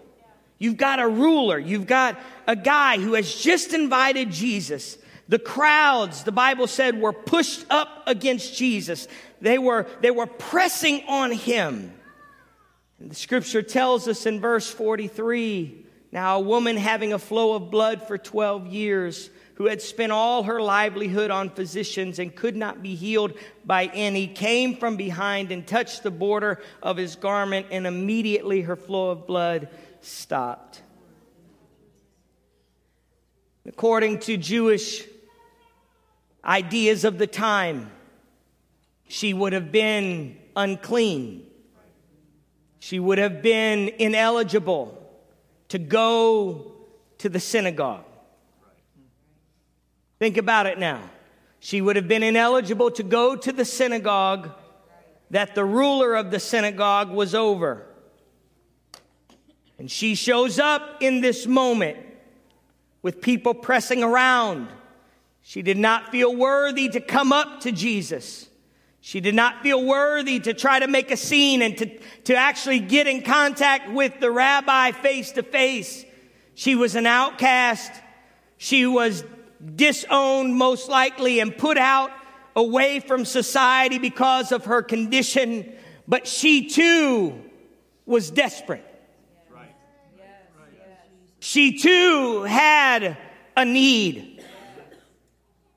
you've 0.58 0.78
got 0.78 1.00
a 1.00 1.08
ruler, 1.08 1.60
you've 1.60 1.88
got 1.88 2.20
a 2.48 2.56
guy 2.56 2.98
who 2.98 3.14
has 3.14 3.36
just 3.36 3.74
invited 3.74 4.32
Jesus. 4.32 4.98
The 5.28 5.40
crowds, 5.40 6.24
the 6.24 6.32
Bible 6.32 6.68
said, 6.68 7.00
were 7.00 7.14
pushed 7.14 7.66
up 7.70 8.04
against 8.08 8.56
Jesus. 8.56 9.08
They 9.42 9.58
were, 9.58 9.88
they 10.02 10.12
were 10.12 10.28
pressing 10.28 11.04
on 11.08 11.32
him. 11.32 11.94
And 13.00 13.12
the 13.12 13.16
scripture 13.16 13.62
tells 13.62 14.08
us 14.08 14.26
in 14.26 14.40
verse 14.40 14.70
43 14.70 15.83
now, 16.14 16.38
a 16.38 16.42
woman 16.42 16.78
having 16.78 17.12
a 17.12 17.18
flow 17.18 17.56
of 17.56 17.72
blood 17.72 18.08
for 18.08 18.20
12 18.20 18.68
years 18.68 19.32
who 19.56 19.66
had 19.66 19.82
spent 19.82 20.12
all 20.12 20.44
her 20.44 20.62
livelihood 20.62 21.32
on 21.32 21.50
physicians 21.50 22.20
and 22.20 22.36
could 22.36 22.56
not 22.56 22.84
be 22.84 22.94
healed 22.94 23.34
by 23.66 23.86
any, 23.86 24.28
came 24.28 24.78
from 24.78 24.96
behind 24.96 25.52
and 25.52 25.66
touched 25.66 26.04
the 26.04 26.12
border 26.12 26.62
of 26.84 26.98
his 26.98 27.16
garment, 27.16 27.66
and 27.72 27.88
immediately 27.88 28.62
her 28.62 28.76
flow 28.76 29.10
of 29.10 29.26
blood 29.26 29.70
stopped. 30.02 30.84
According 33.66 34.20
to 34.20 34.38
Jewish 34.38 35.04
ideas 36.46 37.06
of 37.06 37.18
the 37.18 37.26
time, 37.26 37.90
she 39.08 39.34
would 39.34 39.54
have 39.54 39.72
been 39.72 40.38
unclean. 40.56 41.48
She 42.78 43.00
would 43.00 43.18
have 43.18 43.42
been 43.42 43.90
ineligible 43.98 45.03
to 45.74 45.80
go 45.80 46.72
to 47.18 47.30
the 47.30 47.40
synagogue. 47.40 48.06
Think 50.20 50.38
about 50.38 50.68
it 50.68 50.78
now. 50.78 51.02
She 51.60 51.82
would 51.82 51.96
have 51.96 52.08
been 52.08 52.22
ineligible 52.22 52.92
to 52.92 53.02
go 53.02 53.36
to 53.36 53.52
the 53.52 53.66
synagogue 53.66 54.52
that 55.32 55.56
the 55.56 55.66
ruler 55.66 56.14
of 56.14 56.30
the 56.30 56.40
synagogue 56.40 57.10
was 57.10 57.34
over. 57.34 57.88
And 59.80 59.90
she 59.90 60.14
shows 60.14 60.60
up 60.60 60.98
in 61.02 61.22
this 61.22 61.48
moment 61.48 61.98
with 63.02 63.20
people 63.20 63.56
pressing 63.56 64.04
around. 64.04 64.68
She 65.42 65.64
did 65.64 65.80
not 65.80 66.12
feel 66.12 66.36
worthy 66.36 66.88
to 66.90 67.00
come 67.00 67.34
up 67.34 67.62
to 67.62 67.72
Jesus. 67.72 68.48
She 69.06 69.20
did 69.20 69.36
not 69.36 69.64
feel 69.64 69.84
worthy 69.84 70.40
to 70.40 70.54
try 70.54 70.80
to 70.80 70.88
make 70.88 71.12
a 71.12 71.18
scene 71.18 71.62
and 71.62 71.78
to, 71.78 72.00
to 72.24 72.36
actually 72.38 72.80
get 72.80 73.06
in 73.06 73.22
contact 73.22 73.92
with 73.92 74.22
the 74.22 74.32
rabbi 74.32 74.92
face 74.92 75.34
to 75.34 75.44
face. 75.44 76.06
She 76.56 76.76
was 76.76 76.96
an 76.96 77.06
outcast. 77.06 77.92
She 78.56 78.88
was 78.88 79.26
disowned 79.76 80.56
most 80.56 80.88
likely 80.88 81.42
and 81.42 81.58
put 81.58 81.78
out 81.78 82.12
away 82.56 83.02
from 83.02 83.26
society 83.26 83.98
because 83.98 84.54
of 84.54 84.64
her 84.66 84.82
condition, 84.82 85.74
but 86.08 86.26
she 86.26 86.70
too 86.70 87.42
was 88.06 88.32
desperate. 88.32 88.86
she 91.40 91.78
too 91.78 92.44
had 92.44 93.18
a 93.58 93.66
need. 93.66 94.42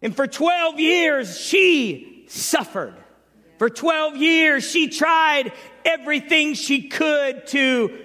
And 0.00 0.14
for 0.14 0.28
12 0.28 0.78
years, 0.78 1.40
she 1.40 2.25
suffered. 2.28 2.95
For 3.58 3.70
12 3.70 4.16
years, 4.16 4.68
she 4.68 4.88
tried 4.88 5.52
everything 5.84 6.54
she 6.54 6.88
could 6.88 7.46
to 7.48 7.98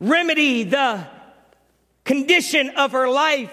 remedy 0.00 0.64
the 0.64 1.06
condition 2.04 2.70
of 2.70 2.92
her 2.92 3.08
life 3.08 3.52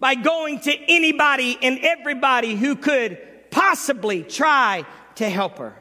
by 0.00 0.14
going 0.14 0.60
to 0.60 0.76
anybody 0.88 1.58
and 1.62 1.78
everybody 1.80 2.56
who 2.56 2.74
could 2.74 3.18
possibly 3.50 4.22
try 4.22 4.84
to 5.16 5.28
help 5.28 5.58
her. 5.58 5.76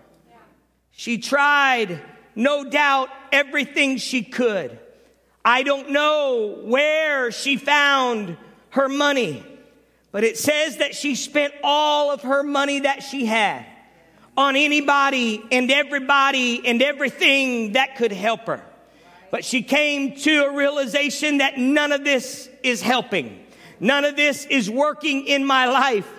She 0.92 1.18
tried, 1.18 2.02
no 2.36 2.70
doubt, 2.70 3.10
everything 3.32 3.98
she 3.98 4.22
could. 4.22 4.78
I 5.44 5.64
don't 5.64 5.92
know 5.92 6.60
where 6.64 7.32
she 7.32 7.58
found 7.58 8.38
her 8.72 8.90
money, 8.90 9.44
but 10.12 10.24
it 10.24 10.38
says 10.38 10.78
that 10.78 10.94
she 10.94 11.16
spent 11.16 11.54
all 11.64 12.12
of 12.12 12.24
her 12.24 12.44
money 12.44 12.82
that 12.82 13.02
she 13.02 13.26
had 13.26 13.66
on 14.40 14.56
anybody 14.56 15.44
and 15.52 15.70
everybody 15.70 16.66
and 16.66 16.82
everything 16.82 17.74
that 17.74 17.98
could 17.98 18.14
help 18.14 18.46
her. 18.46 18.64
But 19.32 19.44
she 19.44 19.62
came 19.62 20.16
to 20.16 20.46
a 20.46 20.56
realization 20.56 21.40
that 21.40 21.58
none 21.58 21.92
of 21.92 22.06
this 22.06 22.50
is 22.64 22.82
helping. 22.82 23.46
None 23.82 24.06
of 24.06 24.16
this 24.16 24.46
is 24.46 24.70
working 24.70 25.28
in 25.28 25.44
my 25.44 25.66
life. 25.68 26.10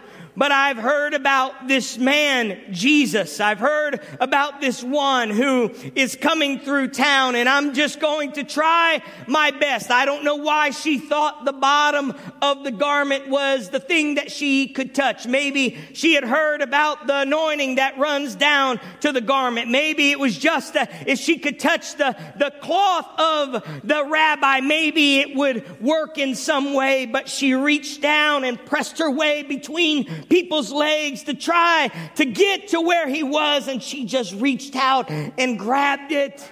But 0.41 0.53
I've 0.53 0.79
heard 0.79 1.13
about 1.13 1.69
this 1.69 1.99
man, 1.99 2.59
Jesus. 2.71 3.41
I've 3.41 3.59
heard 3.59 4.01
about 4.21 4.63
this 4.63 4.83
one 4.83 5.29
who 5.29 5.71
is 5.95 6.17
coming 6.17 6.61
through 6.61 6.89
town 6.89 7.35
and 7.35 7.47
I'm 7.47 7.75
just 7.75 8.01
going 8.01 8.33
to 8.33 8.45
try 8.45 9.03
my 9.27 9.51
best. 9.51 9.91
I 9.91 10.07
don't 10.07 10.25
know 10.25 10.37
why 10.37 10.71
she 10.71 10.99
thought 10.99 11.45
the 11.45 11.53
bottom 11.53 12.15
of 12.41 12.65
the 12.65 12.71
garment 12.71 13.29
was 13.29 13.69
the 13.69 13.81
thing 13.81 14.15
that 14.15 14.33
she 14.33 14.69
could 14.69 14.95
touch. 14.95 15.27
Maybe 15.27 15.77
she 15.93 16.15
had 16.15 16.25
heard 16.25 16.63
about 16.63 17.07
the 17.07 17.21
anointing 17.21 17.75
that 17.75 17.99
runs 17.99 18.35
down 18.35 18.81
to 19.01 19.13
the 19.13 19.21
garment. 19.21 19.71
Maybe 19.71 20.11
it 20.11 20.19
was 20.19 20.39
just 20.39 20.75
uh, 20.75 20.87
if 21.07 21.19
she 21.19 21.37
could 21.37 21.61
touch 21.61 21.97
the, 21.97 22.17
the 22.39 22.51
cloth 22.63 23.11
of 23.21 23.83
the 23.87 24.07
rabbi, 24.07 24.61
maybe 24.61 25.19
it 25.19 25.37
would 25.37 25.83
work 25.83 26.17
in 26.17 26.35
some 26.35 26.73
way, 26.73 27.05
but 27.05 27.29
she 27.29 27.53
reached 27.53 28.01
down 28.01 28.45
and 28.45 28.65
pressed 28.65 29.01
her 29.01 29.11
way 29.11 29.43
between 29.43 30.09
people's 30.31 30.73
legs 30.73 31.25
to 31.25 31.35
try 31.35 31.91
to 32.15 32.25
get 32.25 32.69
to 32.69 32.81
where 32.81 33.07
he 33.07 33.23
was, 33.23 33.69
and 33.69 33.83
she 33.83 34.07
just 34.07 34.33
reached 34.35 34.75
out 34.77 35.11
and 35.11 35.59
grabbed 35.59 36.13
it. 36.13 36.43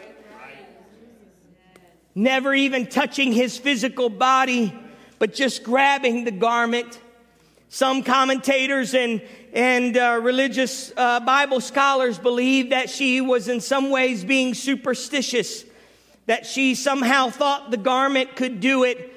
Never 2.15 2.53
even 2.53 2.89
touching 2.89 3.33
his 3.33 3.57
physical 3.57 4.11
body, 4.11 4.77
but 5.19 5.33
just 5.33 5.63
grabbing 5.63 6.25
the 6.25 6.33
garment. 6.33 7.01
Some 7.71 8.03
commentators 8.03 8.95
and, 8.95 9.23
and 9.53 9.97
uh, 9.97 10.19
religious 10.23 10.93
uh, 10.97 11.21
Bible 11.21 11.61
scholars 11.61 12.19
believe 12.19 12.71
that 12.71 12.91
she 12.91 13.21
was 13.21 13.47
in 13.47 13.61
some 13.61 13.91
ways 13.91 14.25
being 14.25 14.55
superstitious, 14.55 15.65
that 16.27 16.45
she 16.45 16.75
somehow 16.75 17.31
thought 17.31 17.71
the 17.71 17.77
garment 17.77 18.35
could 18.35 18.59
do 18.59 18.83
it, 18.85 19.15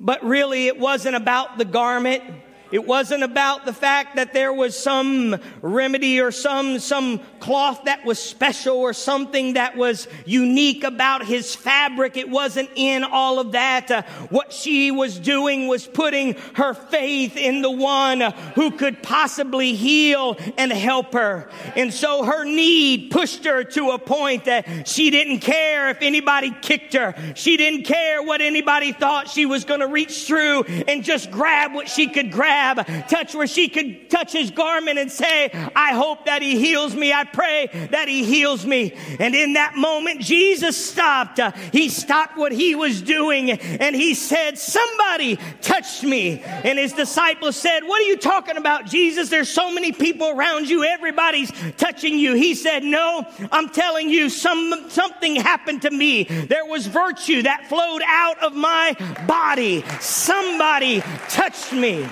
but 0.00 0.24
really 0.24 0.68
it 0.68 0.78
wasn't 0.78 1.16
about 1.16 1.58
the 1.58 1.64
garment. 1.66 2.22
It 2.70 2.86
wasn't 2.86 3.22
about 3.22 3.64
the 3.64 3.72
fact 3.72 4.16
that 4.16 4.34
there 4.34 4.52
was 4.52 4.78
some 4.78 5.36
remedy 5.62 6.20
or 6.20 6.30
some, 6.30 6.78
some 6.78 7.20
cloth 7.40 7.84
that 7.84 8.04
was 8.04 8.18
special 8.18 8.76
or 8.76 8.92
something 8.92 9.54
that 9.54 9.76
was 9.76 10.06
unique 10.26 10.84
about 10.84 11.24
his 11.24 11.54
fabric. 11.54 12.18
It 12.18 12.28
wasn't 12.28 12.68
in 12.74 13.04
all 13.04 13.38
of 13.38 13.52
that. 13.52 13.90
Uh, 13.90 14.02
what 14.28 14.52
she 14.52 14.90
was 14.90 15.18
doing 15.18 15.66
was 15.66 15.86
putting 15.86 16.34
her 16.54 16.74
faith 16.74 17.36
in 17.38 17.62
the 17.62 17.70
one 17.70 18.20
who 18.54 18.70
could 18.70 19.02
possibly 19.02 19.74
heal 19.74 20.36
and 20.58 20.70
help 20.70 21.14
her. 21.14 21.50
And 21.74 21.92
so 21.92 22.24
her 22.24 22.44
need 22.44 23.10
pushed 23.10 23.46
her 23.46 23.64
to 23.64 23.90
a 23.90 23.98
point 23.98 24.44
that 24.44 24.86
she 24.86 25.08
didn't 25.10 25.40
care 25.40 25.88
if 25.88 26.02
anybody 26.02 26.54
kicked 26.60 26.92
her. 26.92 27.14
She 27.34 27.56
didn't 27.56 27.84
care 27.84 28.22
what 28.22 28.42
anybody 28.42 28.92
thought 28.92 29.30
she 29.30 29.46
was 29.46 29.64
going 29.64 29.80
to 29.80 29.86
reach 29.86 30.26
through 30.26 30.64
and 30.64 31.02
just 31.02 31.30
grab 31.30 31.72
what 31.72 31.88
she 31.88 32.08
could 32.08 32.30
grab 32.30 32.57
grab, 32.58 33.08
touch 33.08 33.34
where 33.34 33.46
she 33.46 33.68
could 33.68 34.10
touch 34.10 34.32
his 34.32 34.50
garment 34.50 34.98
and 34.98 35.10
say, 35.10 35.50
I 35.74 35.92
hope 35.92 36.26
that 36.26 36.42
he 36.42 36.58
heals 36.58 36.94
me. 36.94 37.12
I 37.12 37.24
pray 37.24 37.68
that 37.90 38.08
he 38.08 38.24
heals 38.24 38.66
me. 38.66 38.94
And 39.18 39.34
in 39.34 39.54
that 39.54 39.76
moment, 39.76 40.20
Jesus 40.20 40.76
stopped. 40.76 41.40
He 41.72 41.88
stopped 41.88 42.36
what 42.36 42.52
he 42.52 42.74
was 42.74 43.02
doing 43.02 43.50
and 43.50 43.94
he 43.94 44.14
said, 44.14 44.58
somebody 44.58 45.38
touched 45.60 46.02
me. 46.02 46.40
And 46.40 46.78
his 46.78 46.92
disciples 46.92 47.56
said, 47.56 47.80
what 47.80 48.00
are 48.00 48.06
you 48.06 48.16
talking 48.16 48.56
about, 48.56 48.86
Jesus? 48.86 49.28
There's 49.28 49.50
so 49.50 49.72
many 49.72 49.92
people 49.92 50.30
around 50.30 50.68
you. 50.68 50.84
Everybody's 50.84 51.52
touching 51.76 52.18
you. 52.18 52.34
He 52.34 52.54
said, 52.54 52.82
no, 52.82 53.26
I'm 53.52 53.68
telling 53.68 54.10
you, 54.10 54.28
some, 54.28 54.86
something 54.88 55.36
happened 55.36 55.82
to 55.82 55.90
me. 55.90 56.24
There 56.24 56.66
was 56.66 56.86
virtue 56.86 57.42
that 57.42 57.66
flowed 57.68 58.02
out 58.06 58.42
of 58.42 58.54
my 58.54 58.94
body. 59.26 59.84
Somebody 60.00 61.00
touched 61.28 61.72
me. 61.72 62.06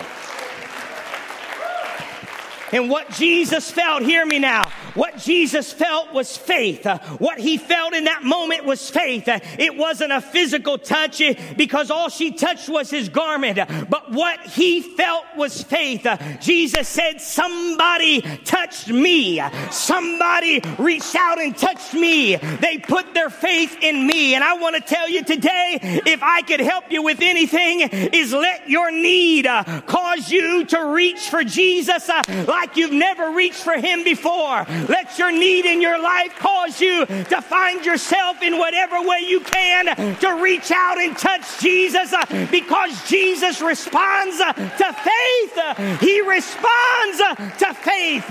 And 2.72 2.90
what 2.90 3.10
Jesus 3.10 3.70
felt, 3.70 4.02
hear 4.02 4.26
me 4.26 4.38
now, 4.38 4.70
what 4.96 5.18
Jesus 5.18 5.72
felt 5.72 6.12
was 6.12 6.36
faith. 6.36 6.86
Uh, 6.86 6.98
what 7.18 7.38
he 7.38 7.58
felt 7.58 7.94
in 7.94 8.04
that 8.04 8.24
moment 8.24 8.64
was 8.64 8.88
faith. 8.90 9.28
Uh, 9.28 9.38
it 9.58 9.76
wasn't 9.76 10.12
a 10.12 10.20
physical 10.20 10.78
touch 10.78 11.20
uh, 11.20 11.34
because 11.56 11.90
all 11.90 12.08
she 12.08 12.32
touched 12.32 12.68
was 12.68 12.90
his 12.90 13.08
garment. 13.08 13.58
But 13.88 14.10
what 14.10 14.40
he 14.40 14.80
felt 14.80 15.24
was 15.36 15.62
faith. 15.62 16.06
Jesus 16.40 16.88
said, 16.88 17.20
somebody 17.20 18.22
touched 18.44 18.88
me. 18.88 19.42
Somebody 19.70 20.62
reached 20.78 21.14
out 21.14 21.40
and 21.40 21.56
touched 21.56 21.94
me. 21.94 22.36
They 22.36 22.78
put 22.78 23.14
their 23.14 23.30
faith 23.30 23.76
in 23.82 24.06
me. 24.06 24.34
And 24.34 24.42
I 24.42 24.54
want 24.54 24.76
to 24.76 24.82
tell 24.82 25.08
you 25.08 25.22
today, 25.24 25.78
if 26.06 26.22
I 26.22 26.42
could 26.42 26.60
help 26.60 26.90
you 26.90 27.02
with 27.02 27.20
anything, 27.20 27.80
is 27.80 28.32
let 28.32 28.68
your 28.68 28.90
need 28.90 29.46
cause 29.86 30.30
you 30.30 30.64
to 30.66 30.86
reach 30.86 31.28
for 31.28 31.44
Jesus 31.44 32.08
like 32.28 32.76
you've 32.76 32.92
never 32.92 33.32
reached 33.32 33.62
for 33.62 33.74
him 33.74 34.04
before. 34.04 34.64
Let 34.88 35.18
your 35.18 35.32
need 35.32 35.64
in 35.64 35.80
your 35.80 36.00
life 36.00 36.36
cause 36.38 36.80
you 36.80 37.06
to 37.06 37.42
find 37.42 37.84
yourself 37.84 38.42
in 38.42 38.58
whatever 38.58 39.00
way 39.02 39.20
you 39.26 39.40
can 39.40 40.16
to 40.16 40.42
reach 40.42 40.70
out 40.70 40.98
and 40.98 41.16
touch 41.16 41.60
Jesus 41.60 42.12
uh, 42.12 42.48
because 42.50 43.08
Jesus 43.08 43.60
responds 43.60 44.40
uh, 44.40 44.52
to 44.52 44.92
faith. 44.92 46.00
He 46.00 46.20
responds 46.20 47.20
uh, 47.20 47.34
to 47.58 47.74
faith. 47.74 48.30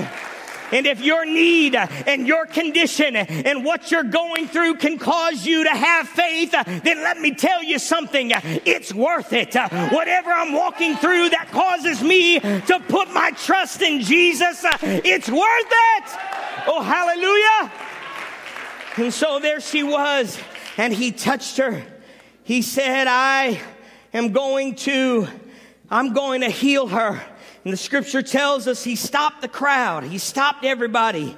And 0.71 0.87
if 0.87 0.99
your 0.99 1.25
need 1.25 1.75
and 1.75 2.27
your 2.27 2.47
condition 2.47 3.15
and 3.15 3.63
what 3.63 3.91
you're 3.91 4.03
going 4.03 4.47
through 4.47 4.75
can 4.75 4.97
cause 4.97 5.45
you 5.45 5.63
to 5.63 5.69
have 5.69 6.07
faith, 6.09 6.51
then 6.51 7.03
let 7.03 7.19
me 7.19 7.35
tell 7.35 7.63
you 7.63 7.77
something. 7.77 8.31
It's 8.33 8.93
worth 8.93 9.31
it. 9.31 9.55
Whatever 9.93 10.31
I'm 10.31 10.53
walking 10.53 10.95
through 10.95 11.29
that 11.29 11.49
causes 11.51 12.01
me 12.01 12.39
to 12.39 12.83
put 12.89 13.13
my 13.13 13.31
trust 13.31 13.83
in 13.83 14.01
Jesus, 14.01 14.65
it's 14.81 15.29
worth 15.29 15.71
it. 15.71 16.34
Oh, 16.67 16.81
hallelujah. 16.81 17.71
And 18.97 19.13
so 19.13 19.39
there 19.39 19.59
she 19.59 19.83
was, 19.83 20.39
and 20.77 20.93
he 20.93 21.11
touched 21.11 21.57
her. 21.57 21.83
He 22.43 22.61
said, 22.61 23.07
I 23.07 23.59
am 24.13 24.31
going 24.31 24.75
to, 24.75 25.27
I'm 25.89 26.13
going 26.13 26.41
to 26.41 26.49
heal 26.49 26.87
her. 26.87 27.21
And 27.63 27.73
the 27.73 27.77
scripture 27.77 28.21
tells 28.21 28.67
us 28.67 28.83
he 28.83 28.95
stopped 28.95 29.41
the 29.41 29.47
crowd. 29.47 30.03
He 30.03 30.19
stopped 30.19 30.63
everybody 30.63 31.35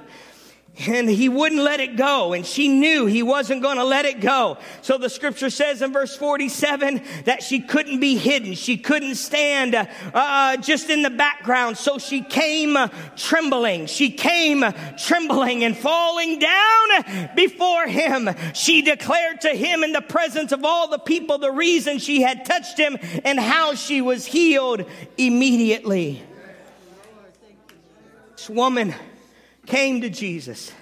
and 0.86 1.08
he 1.08 1.28
wouldn't 1.28 1.62
let 1.62 1.80
it 1.80 1.96
go. 1.96 2.32
And 2.32 2.46
she 2.46 2.68
knew 2.68 3.06
he 3.06 3.22
wasn't 3.22 3.62
going 3.62 3.78
to 3.78 3.84
let 3.84 4.04
it 4.04 4.20
go. 4.20 4.58
So 4.82 4.98
the 4.98 5.10
scripture 5.10 5.50
says 5.50 5.82
in 5.82 5.92
verse 5.92 6.16
47 6.16 7.02
that 7.24 7.42
she 7.42 7.60
couldn't 7.60 8.00
be 8.00 8.16
hidden. 8.16 8.54
She 8.54 8.76
couldn't 8.76 9.16
stand 9.16 9.74
uh, 9.74 9.86
uh, 10.14 10.56
just 10.58 10.88
in 10.90 11.02
the 11.02 11.10
background. 11.10 11.76
So 11.76 11.98
she 11.98 12.22
came 12.22 12.76
uh, 12.76 12.88
trembling. 13.16 13.86
She 13.86 14.10
came 14.10 14.64
trembling 14.96 15.64
and 15.64 15.76
falling 15.76 16.38
down 16.38 17.34
before 17.34 17.86
him. 17.86 18.30
She 18.54 18.82
declared 18.82 19.40
to 19.42 19.50
him 19.50 19.82
in 19.82 19.92
the 19.92 20.02
presence 20.02 20.52
of 20.52 20.64
all 20.64 20.88
the 20.88 20.98
people 20.98 21.38
the 21.38 21.50
reason 21.50 21.98
she 21.98 22.22
had 22.22 22.44
touched 22.44 22.78
him 22.78 22.98
and 23.24 23.40
how 23.40 23.74
she 23.74 24.00
was 24.00 24.26
healed 24.26 24.84
immediately. 25.16 26.22
This 28.36 28.48
woman 28.48 28.94
came 29.68 30.00
to 30.00 30.08
Jesus, 30.08 30.72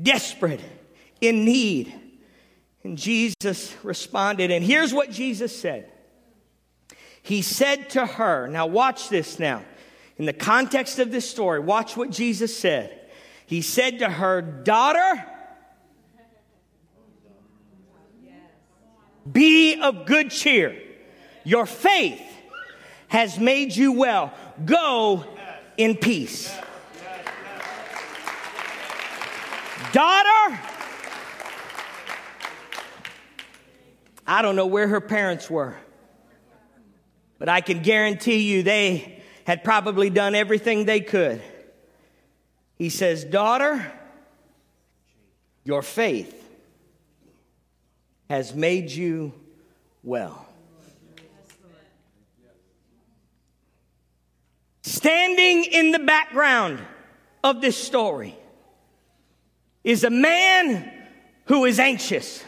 desperate, 0.00 0.60
in 1.20 1.44
need. 1.44 1.94
And 2.84 2.98
Jesus 2.98 3.74
responded. 3.82 4.50
And 4.50 4.64
here's 4.64 4.92
what 4.92 5.10
Jesus 5.10 5.58
said 5.58 5.90
He 7.22 7.42
said 7.42 7.90
to 7.90 8.04
her, 8.04 8.48
now 8.48 8.66
watch 8.66 9.08
this 9.08 9.38
now. 9.38 9.62
In 10.18 10.24
the 10.24 10.32
context 10.32 10.98
of 10.98 11.10
this 11.10 11.28
story, 11.28 11.60
watch 11.60 11.96
what 11.96 12.10
Jesus 12.10 12.56
said. 12.56 13.00
He 13.46 13.62
said 13.62 14.00
to 14.00 14.08
her, 14.08 14.40
Daughter, 14.42 15.24
be 19.30 19.80
of 19.80 20.06
good 20.06 20.30
cheer. 20.30 20.80
Your 21.44 21.66
faith 21.66 22.22
has 23.08 23.38
made 23.38 23.76
you 23.76 23.92
well. 23.92 24.32
Go 24.64 25.24
in 25.76 25.96
peace. 25.96 26.52
Daughter, 29.92 30.58
I 34.26 34.42
don't 34.42 34.56
know 34.56 34.66
where 34.66 34.88
her 34.88 35.00
parents 35.00 35.48
were, 35.48 35.76
but 37.38 37.48
I 37.48 37.60
can 37.60 37.82
guarantee 37.82 38.50
you 38.50 38.62
they 38.62 39.22
had 39.46 39.62
probably 39.62 40.10
done 40.10 40.34
everything 40.34 40.84
they 40.84 41.00
could. 41.00 41.40
He 42.76 42.90
says, 42.90 43.24
Daughter, 43.24 43.92
your 45.64 45.82
faith 45.82 46.34
has 48.28 48.54
made 48.54 48.90
you 48.90 49.32
well. 50.02 50.46
Standing 54.82 55.64
in 55.64 55.92
the 55.92 55.98
background 55.98 56.80
of 57.44 57.60
this 57.60 57.76
story 57.76 58.36
is 59.86 60.02
a 60.02 60.10
man 60.10 60.92
who 61.44 61.64
is 61.64 61.78
anxious, 61.78 62.44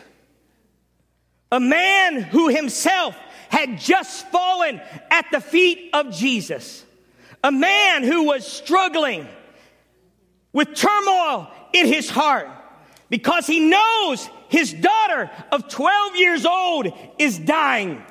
a 1.52 1.60
man 1.60 2.20
who 2.20 2.48
himself 2.48 3.16
had 3.48 3.78
just 3.78 4.26
fallen 4.26 4.82
at 5.08 5.24
the 5.30 5.40
feet 5.40 5.90
of 5.94 6.10
Jesus, 6.10 6.84
a 7.44 7.52
man 7.52 8.02
who 8.02 8.24
was 8.24 8.44
struggling 8.44 9.24
with 10.52 10.74
turmoil 10.74 11.48
in 11.72 11.86
his 11.86 12.10
heart 12.10 12.48
because 13.08 13.46
he 13.46 13.60
knows 13.60 14.28
his 14.48 14.72
daughter 14.72 15.30
of 15.52 15.68
12 15.68 16.16
years 16.16 16.44
old 16.44 16.92
is 17.18 17.38
dying. 17.38 18.02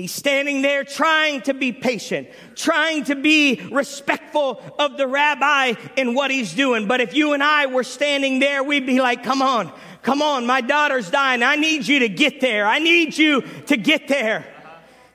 He's 0.00 0.14
standing 0.14 0.62
there 0.62 0.82
trying 0.82 1.42
to 1.42 1.52
be 1.52 1.72
patient, 1.72 2.28
trying 2.54 3.04
to 3.04 3.14
be 3.14 3.60
respectful 3.70 4.62
of 4.78 4.96
the 4.96 5.06
rabbi 5.06 5.74
and 5.98 6.16
what 6.16 6.30
he's 6.30 6.54
doing. 6.54 6.86
But 6.86 7.02
if 7.02 7.12
you 7.12 7.34
and 7.34 7.42
I 7.42 7.66
were 7.66 7.84
standing 7.84 8.38
there, 8.38 8.62
we'd 8.62 8.86
be 8.86 8.98
like, 8.98 9.22
come 9.22 9.42
on, 9.42 9.70
come 10.00 10.22
on, 10.22 10.46
my 10.46 10.62
daughter's 10.62 11.10
dying. 11.10 11.42
I 11.42 11.56
need 11.56 11.86
you 11.86 11.98
to 11.98 12.08
get 12.08 12.40
there. 12.40 12.66
I 12.66 12.78
need 12.78 13.18
you 13.18 13.42
to 13.66 13.76
get 13.76 14.08
there. 14.08 14.46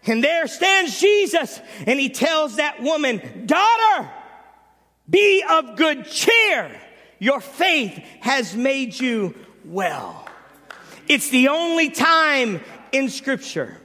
And 0.06 0.24
there 0.24 0.46
stands 0.46 1.00
Jesus 1.00 1.60
and 1.88 2.00
he 2.00 2.10
tells 2.10 2.58
that 2.58 2.84
woman, 2.84 3.48
daughter, 3.48 4.12
be 5.10 5.44
of 5.50 5.78
good 5.78 6.06
cheer. 6.06 6.80
Your 7.18 7.42
faith 7.42 7.98
has 8.20 8.56
made 8.56 9.00
you 9.00 9.34
well. 9.66 10.28
It's 11.08 11.32
the 11.32 11.48
only 11.48 11.90
time 11.90 12.62
in 12.92 13.10
scripture 13.10 13.80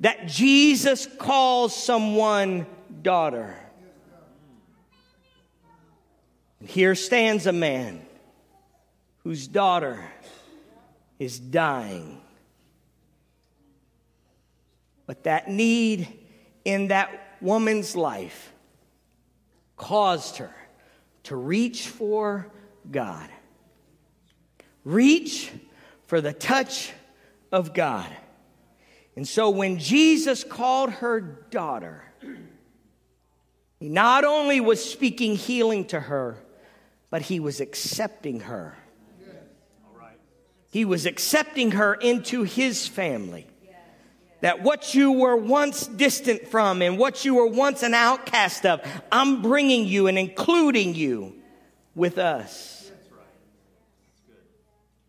that 0.00 0.26
Jesus 0.26 1.06
calls 1.18 1.74
someone 1.74 2.66
daughter. 3.02 3.56
And 6.60 6.68
here 6.68 6.94
stands 6.94 7.46
a 7.46 7.52
man 7.52 8.04
whose 9.24 9.48
daughter 9.48 10.04
is 11.18 11.38
dying. 11.38 12.20
But 15.06 15.24
that 15.24 15.48
need 15.48 16.08
in 16.64 16.88
that 16.88 17.36
woman's 17.40 17.94
life 17.94 18.52
caused 19.76 20.38
her 20.38 20.54
to 21.24 21.36
reach 21.36 21.88
for 21.88 22.50
God. 22.90 23.28
Reach 24.84 25.50
for 26.06 26.20
the 26.20 26.32
touch 26.32 26.92
of 27.50 27.74
God. 27.74 28.06
And 29.16 29.26
so 29.26 29.48
when 29.48 29.78
Jesus 29.78 30.44
called 30.44 30.90
her 30.90 31.20
daughter, 31.20 32.04
he 33.80 33.88
not 33.88 34.24
only 34.24 34.60
was 34.60 34.84
speaking 34.84 35.36
healing 35.36 35.86
to 35.86 35.98
her, 35.98 36.36
but 37.10 37.22
he 37.22 37.40
was 37.40 37.60
accepting 37.60 38.40
her. 38.40 38.76
He 40.70 40.84
was 40.84 41.06
accepting 41.06 41.72
her 41.72 41.94
into 41.94 42.42
his 42.42 42.86
family. 42.86 43.46
That 44.42 44.62
what 44.62 44.94
you 44.94 45.12
were 45.12 45.36
once 45.36 45.86
distant 45.86 46.48
from 46.48 46.82
and 46.82 46.98
what 46.98 47.24
you 47.24 47.36
were 47.36 47.46
once 47.46 47.82
an 47.82 47.94
outcast 47.94 48.66
of, 48.66 48.82
I'm 49.10 49.40
bringing 49.40 49.86
you 49.86 50.08
and 50.08 50.18
including 50.18 50.94
you 50.94 51.34
with 51.94 52.18
us. 52.18 52.90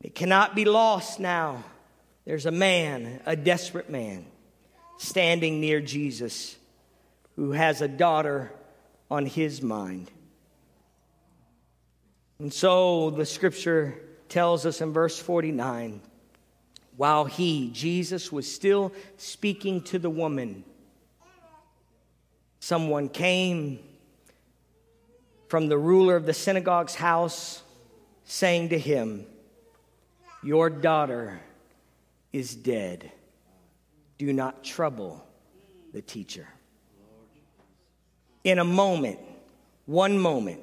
It 0.02 0.15
cannot 0.15 0.56
be 0.56 0.63
lost 0.63 1.20
now 1.20 1.65
there's 2.28 2.46
a 2.46 2.52
man, 2.52 3.22
a 3.26 3.38
desperate 3.38 3.90
man, 3.90 4.26
standing 4.98 5.62
near 5.62 5.80
Jesus 5.80 6.58
who 7.38 7.54
has 7.54 7.82
a 7.82 7.88
daughter 7.88 8.52
on 9.10 9.26
his 9.26 9.62
mind. 9.62 10.12
And 12.38 12.54
so 12.54 13.12
the 13.12 13.26
scripture 13.26 13.98
tells 14.28 14.66
us 14.66 14.82
in 14.82 14.92
verse 14.92 15.18
49 15.18 16.02
while 16.98 17.24
he, 17.24 17.70
Jesus, 17.72 18.30
was 18.30 18.52
still 18.52 18.92
speaking 19.16 19.82
to 19.84 19.98
the 19.98 20.10
woman, 20.10 20.66
someone 22.60 23.08
came 23.08 23.80
from 25.48 25.70
the 25.70 25.78
ruler 25.78 26.18
of 26.18 26.26
the 26.26 26.34
synagogue's 26.34 26.96
house 26.96 27.63
saying 28.26 28.70
to 28.70 28.78
him, 28.78 29.26
Your 30.44 30.70
daughter 30.70 31.40
is 32.38 32.56
dead. 32.56 33.12
Do 34.19 34.32
not 34.32 34.63
trouble 34.63 35.26
the 35.91 36.04
teacher. 36.04 36.47
In 38.43 38.60
a 38.60 38.63
moment, 38.63 39.17
one 39.88 40.19
moment, 40.19 40.62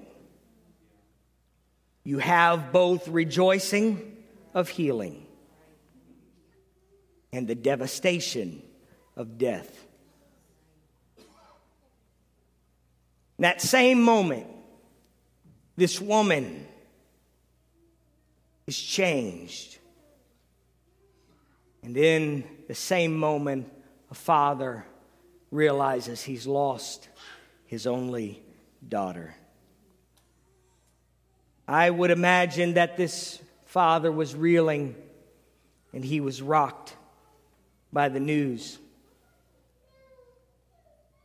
you 2.05 2.19
have 2.19 2.71
both 2.71 3.09
rejoicing 3.09 4.17
of 4.55 4.69
healing 4.69 5.27
and 7.33 7.49
the 7.49 7.57
devastation 7.57 8.63
of 9.17 9.37
death. 9.37 9.85
In 13.37 13.43
that 13.43 13.61
same 13.61 14.01
moment, 14.01 14.47
this 15.77 16.01
woman 16.01 16.69
is 18.69 18.79
changed. 18.79 19.79
And 21.85 21.97
in 21.99 22.45
the 22.67 22.75
same 22.75 23.15
moment, 23.15 23.71
a 24.11 24.15
father 24.15 24.87
realizes 25.51 26.23
he's 26.23 26.47
lost 26.47 27.11
his 27.67 27.87
only 27.87 28.43
daughter. 28.89 29.35
I 31.69 31.91
would 31.91 32.11
imagine 32.11 32.75
that 32.75 32.97
this 32.97 33.39
father 33.67 34.11
was 34.11 34.35
reeling 34.35 34.97
and 35.93 36.03
he 36.03 36.21
was 36.21 36.41
rocked 36.41 36.97
by 37.93 38.09
the 38.09 38.21
news. 38.21 38.79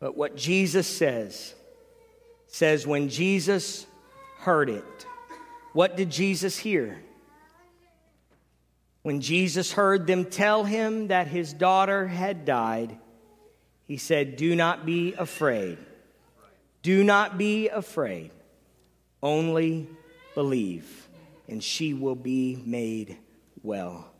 But 0.02 0.17
what 0.17 0.36
Jesus 0.36 0.88
says, 0.88 1.56
says 2.48 2.86
when 2.86 3.08
Jesus 3.08 3.86
heard 4.39 4.69
it, 4.69 5.06
what 5.72 5.95
did 5.95 6.10
Jesus 6.10 6.58
hear? 6.58 7.00
When 9.01 9.21
Jesus 9.21 9.71
heard 9.71 10.07
them 10.07 10.25
tell 10.25 10.63
him 10.63 11.07
that 11.07 11.27
his 11.27 11.53
daughter 11.53 12.07
had 12.07 12.45
died, 12.45 12.97
he 13.85 13.97
said, 13.97 14.35
Do 14.35 14.55
not 14.55 14.85
be 14.85 15.13
afraid. 15.13 15.77
Do 16.81 17.03
not 17.03 17.38
be 17.38 17.69
afraid. 17.69 18.31
Only 19.21 19.88
believe, 20.35 21.09
and 21.47 21.63
she 21.63 21.93
will 21.93 22.15
be 22.15 22.62
made 22.65 23.17
well. 23.63 24.12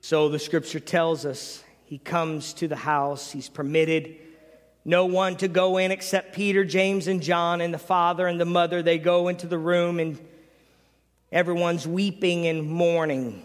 So 0.00 0.28
the 0.28 0.38
scripture 0.38 0.80
tells 0.80 1.24
us 1.24 1.62
he 1.84 1.98
comes 1.98 2.54
to 2.54 2.68
the 2.68 2.76
house, 2.76 3.30
he's 3.30 3.48
permitted 3.48 4.16
no 4.84 5.06
one 5.06 5.36
to 5.36 5.48
go 5.48 5.78
in 5.78 5.92
except 5.92 6.34
Peter, 6.34 6.64
James, 6.64 7.06
and 7.06 7.22
John, 7.22 7.60
and 7.60 7.72
the 7.72 7.78
father 7.78 8.26
and 8.26 8.40
the 8.40 8.44
mother. 8.44 8.82
They 8.82 8.98
go 8.98 9.28
into 9.28 9.46
the 9.46 9.58
room 9.58 10.00
and 10.00 10.18
Everyone's 11.32 11.88
weeping 11.88 12.46
and 12.46 12.68
mourning. 12.68 13.42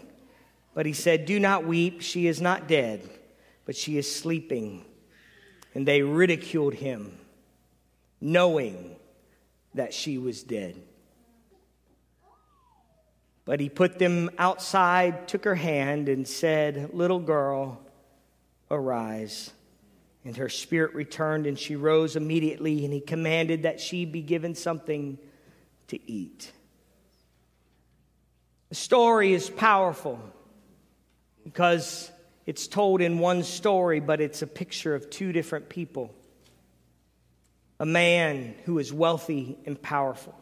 But 0.74 0.84
he 0.84 0.92
said, 0.92 1.24
Do 1.24 1.40
not 1.40 1.66
weep. 1.66 2.02
She 2.02 2.26
is 2.26 2.40
not 2.40 2.68
dead, 2.68 3.08
but 3.64 3.74
she 3.74 3.96
is 3.96 4.14
sleeping. 4.14 4.84
And 5.74 5.88
they 5.88 6.02
ridiculed 6.02 6.74
him, 6.74 7.18
knowing 8.20 8.96
that 9.74 9.94
she 9.94 10.18
was 10.18 10.42
dead. 10.42 10.76
But 13.44 13.60
he 13.60 13.70
put 13.70 13.98
them 13.98 14.28
outside, 14.36 15.26
took 15.26 15.44
her 15.44 15.54
hand, 15.54 16.10
and 16.10 16.28
said, 16.28 16.90
Little 16.92 17.20
girl, 17.20 17.80
arise. 18.70 19.50
And 20.24 20.36
her 20.36 20.50
spirit 20.50 20.94
returned, 20.94 21.46
and 21.46 21.58
she 21.58 21.74
rose 21.74 22.16
immediately, 22.16 22.84
and 22.84 22.92
he 22.92 23.00
commanded 23.00 23.62
that 23.62 23.80
she 23.80 24.04
be 24.04 24.20
given 24.20 24.54
something 24.54 25.16
to 25.86 25.98
eat. 26.10 26.52
The 28.68 28.74
story 28.74 29.32
is 29.32 29.48
powerful. 29.48 30.20
because 31.44 32.10
it's 32.44 32.66
told 32.66 33.00
in 33.00 33.18
one 33.18 33.42
story, 33.42 34.00
but 34.00 34.20
it's 34.20 34.42
a 34.42 34.46
picture 34.46 34.94
of 34.94 35.08
two 35.08 35.32
different 35.32 35.68
people. 35.68 36.14
A 37.80 37.86
man 37.86 38.54
who 38.64 38.78
is 38.78 38.92
wealthy 38.92 39.58
and 39.66 39.80
powerful, 39.80 40.34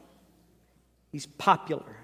he's 1.12 1.26
popular. 1.26 1.96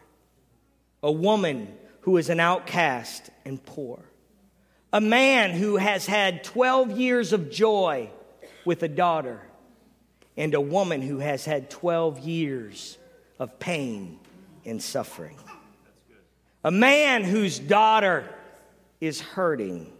A 1.02 1.10
woman 1.10 1.72
who 2.02 2.16
is 2.16 2.30
an 2.30 2.38
outcast 2.40 3.30
and 3.44 3.64
poor. 3.64 4.00
A 4.92 5.00
man 5.00 5.50
who 5.52 5.76
has 5.76 6.06
had 6.06 6.44
12 6.44 6.98
years 6.98 7.32
of 7.32 7.50
joy 7.50 8.10
with 8.64 8.82
a 8.82 8.88
daughter, 8.88 9.40
and 10.36 10.54
a 10.54 10.60
woman 10.60 11.02
who 11.02 11.18
has 11.18 11.44
had 11.44 11.70
12 11.70 12.20
years 12.20 12.98
of 13.38 13.58
pain 13.58 14.18
and 14.64 14.82
suffering. 14.82 15.36
A 16.64 16.70
man 16.70 17.24
whose 17.24 17.58
daughter 17.58 18.28
is 19.00 19.20
hurting. 19.20 19.92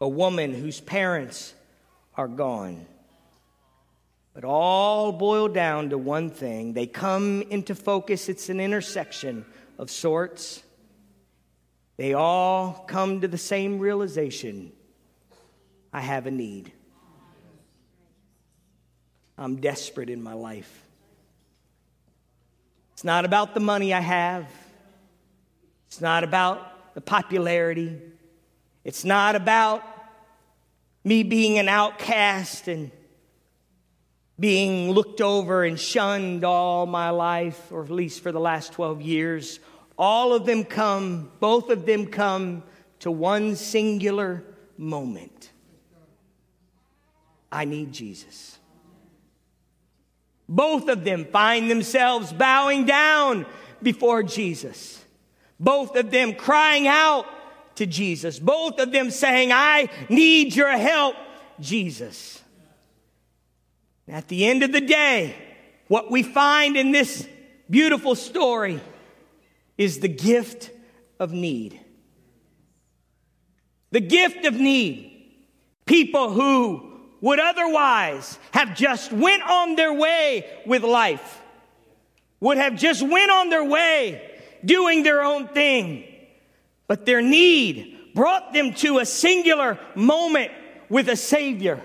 A 0.00 0.08
woman 0.08 0.52
whose 0.52 0.80
parents 0.80 1.54
are 2.14 2.28
gone. 2.28 2.86
But 4.34 4.44
all 4.44 5.12
boil 5.12 5.48
down 5.48 5.90
to 5.90 5.98
one 5.98 6.28
thing. 6.28 6.72
They 6.72 6.86
come 6.86 7.42
into 7.50 7.74
focus. 7.74 8.28
It's 8.28 8.48
an 8.48 8.60
intersection 8.60 9.46
of 9.78 9.90
sorts. 9.90 10.62
They 11.96 12.12
all 12.12 12.84
come 12.88 13.20
to 13.20 13.28
the 13.28 13.38
same 13.38 13.78
realization 13.78 14.72
I 15.92 16.00
have 16.00 16.26
a 16.26 16.30
need. 16.30 16.72
I'm 19.38 19.56
desperate 19.56 20.10
in 20.10 20.22
my 20.22 20.34
life. 20.34 20.82
It's 22.92 23.04
not 23.04 23.24
about 23.24 23.54
the 23.54 23.60
money 23.60 23.94
I 23.94 24.00
have. 24.00 24.46
It's 25.94 26.00
not 26.00 26.24
about 26.24 26.94
the 26.96 27.00
popularity. 27.00 27.96
It's 28.82 29.04
not 29.04 29.36
about 29.36 29.84
me 31.04 31.22
being 31.22 31.56
an 31.60 31.68
outcast 31.68 32.66
and 32.66 32.90
being 34.40 34.90
looked 34.90 35.20
over 35.20 35.62
and 35.62 35.78
shunned 35.78 36.42
all 36.42 36.86
my 36.86 37.10
life, 37.10 37.70
or 37.70 37.84
at 37.84 37.90
least 37.90 38.24
for 38.24 38.32
the 38.32 38.40
last 38.40 38.72
12 38.72 39.02
years. 39.02 39.60
All 39.96 40.34
of 40.34 40.46
them 40.46 40.64
come, 40.64 41.30
both 41.38 41.70
of 41.70 41.86
them 41.86 42.06
come 42.06 42.64
to 42.98 43.12
one 43.12 43.54
singular 43.54 44.42
moment. 44.76 45.52
I 47.52 47.66
need 47.66 47.92
Jesus. 47.92 48.58
Both 50.48 50.88
of 50.88 51.04
them 51.04 51.26
find 51.26 51.70
themselves 51.70 52.32
bowing 52.32 52.84
down 52.84 53.46
before 53.80 54.24
Jesus. 54.24 55.02
Both 55.58 55.96
of 55.96 56.10
them 56.10 56.34
crying 56.34 56.86
out 56.86 57.26
to 57.76 57.86
Jesus. 57.86 58.38
Both 58.38 58.78
of 58.78 58.92
them 58.92 59.10
saying, 59.10 59.52
I 59.52 59.88
need 60.08 60.54
your 60.54 60.76
help, 60.76 61.16
Jesus. 61.60 62.42
At 64.08 64.28
the 64.28 64.46
end 64.46 64.62
of 64.62 64.72
the 64.72 64.80
day, 64.80 65.34
what 65.88 66.10
we 66.10 66.22
find 66.22 66.76
in 66.76 66.92
this 66.92 67.26
beautiful 67.70 68.14
story 68.14 68.80
is 69.78 70.00
the 70.00 70.08
gift 70.08 70.70
of 71.18 71.32
need. 71.32 71.80
The 73.90 74.00
gift 74.00 74.44
of 74.44 74.54
need. 74.54 75.10
People 75.86 76.30
who 76.30 76.90
would 77.20 77.40
otherwise 77.40 78.38
have 78.50 78.76
just 78.76 79.12
went 79.12 79.42
on 79.42 79.76
their 79.76 79.92
way 79.92 80.44
with 80.66 80.82
life, 80.82 81.40
would 82.40 82.58
have 82.58 82.76
just 82.76 83.02
went 83.02 83.30
on 83.30 83.48
their 83.48 83.64
way 83.64 84.33
doing 84.64 85.02
their 85.02 85.22
own 85.22 85.48
thing. 85.48 86.04
But 86.86 87.06
their 87.06 87.22
need 87.22 87.98
brought 88.14 88.52
them 88.52 88.74
to 88.74 88.98
a 88.98 89.06
singular 89.06 89.78
moment 89.94 90.52
with 90.88 91.08
a 91.08 91.16
Savior 91.16 91.80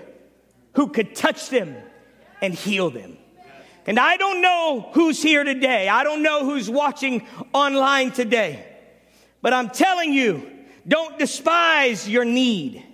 who 0.74 0.88
could 0.88 1.14
touch 1.14 1.48
them 1.48 1.74
and 2.40 2.54
heal 2.54 2.90
them. 2.90 3.16
And 3.86 3.98
I 3.98 4.16
don't 4.16 4.40
know 4.40 4.90
who's 4.92 5.22
here 5.22 5.42
today. 5.42 5.88
I 5.88 6.04
don't 6.04 6.22
know 6.22 6.44
who's 6.44 6.70
watching 6.70 7.26
online 7.52 8.12
today. 8.12 8.64
But 9.42 9.52
I'm 9.52 9.70
telling 9.70 10.12
you, 10.12 10.48
don't 10.86 11.18
despise 11.18 12.08
your 12.08 12.24
need 12.24 12.84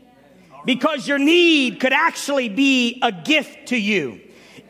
because 0.65 1.07
your 1.07 1.19
need 1.19 1.81
could 1.81 1.93
actually 1.93 2.49
be 2.49 2.99
a 3.03 3.13
gift 3.13 3.69
to 3.69 3.77
you 3.77 4.21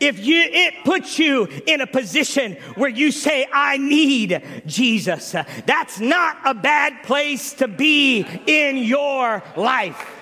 if 0.00 0.24
you 0.24 0.40
it 0.40 0.84
puts 0.84 1.18
you 1.18 1.46
in 1.66 1.80
a 1.80 1.86
position 1.86 2.52
where 2.74 2.90
you 2.90 3.10
say 3.10 3.46
i 3.52 3.76
need 3.76 4.42
jesus 4.66 5.34
that's 5.64 6.00
not 6.00 6.36
a 6.44 6.54
bad 6.54 7.02
place 7.02 7.52
to 7.54 7.68
be 7.68 8.26
in 8.46 8.76
your 8.76 9.42
life 9.56 10.12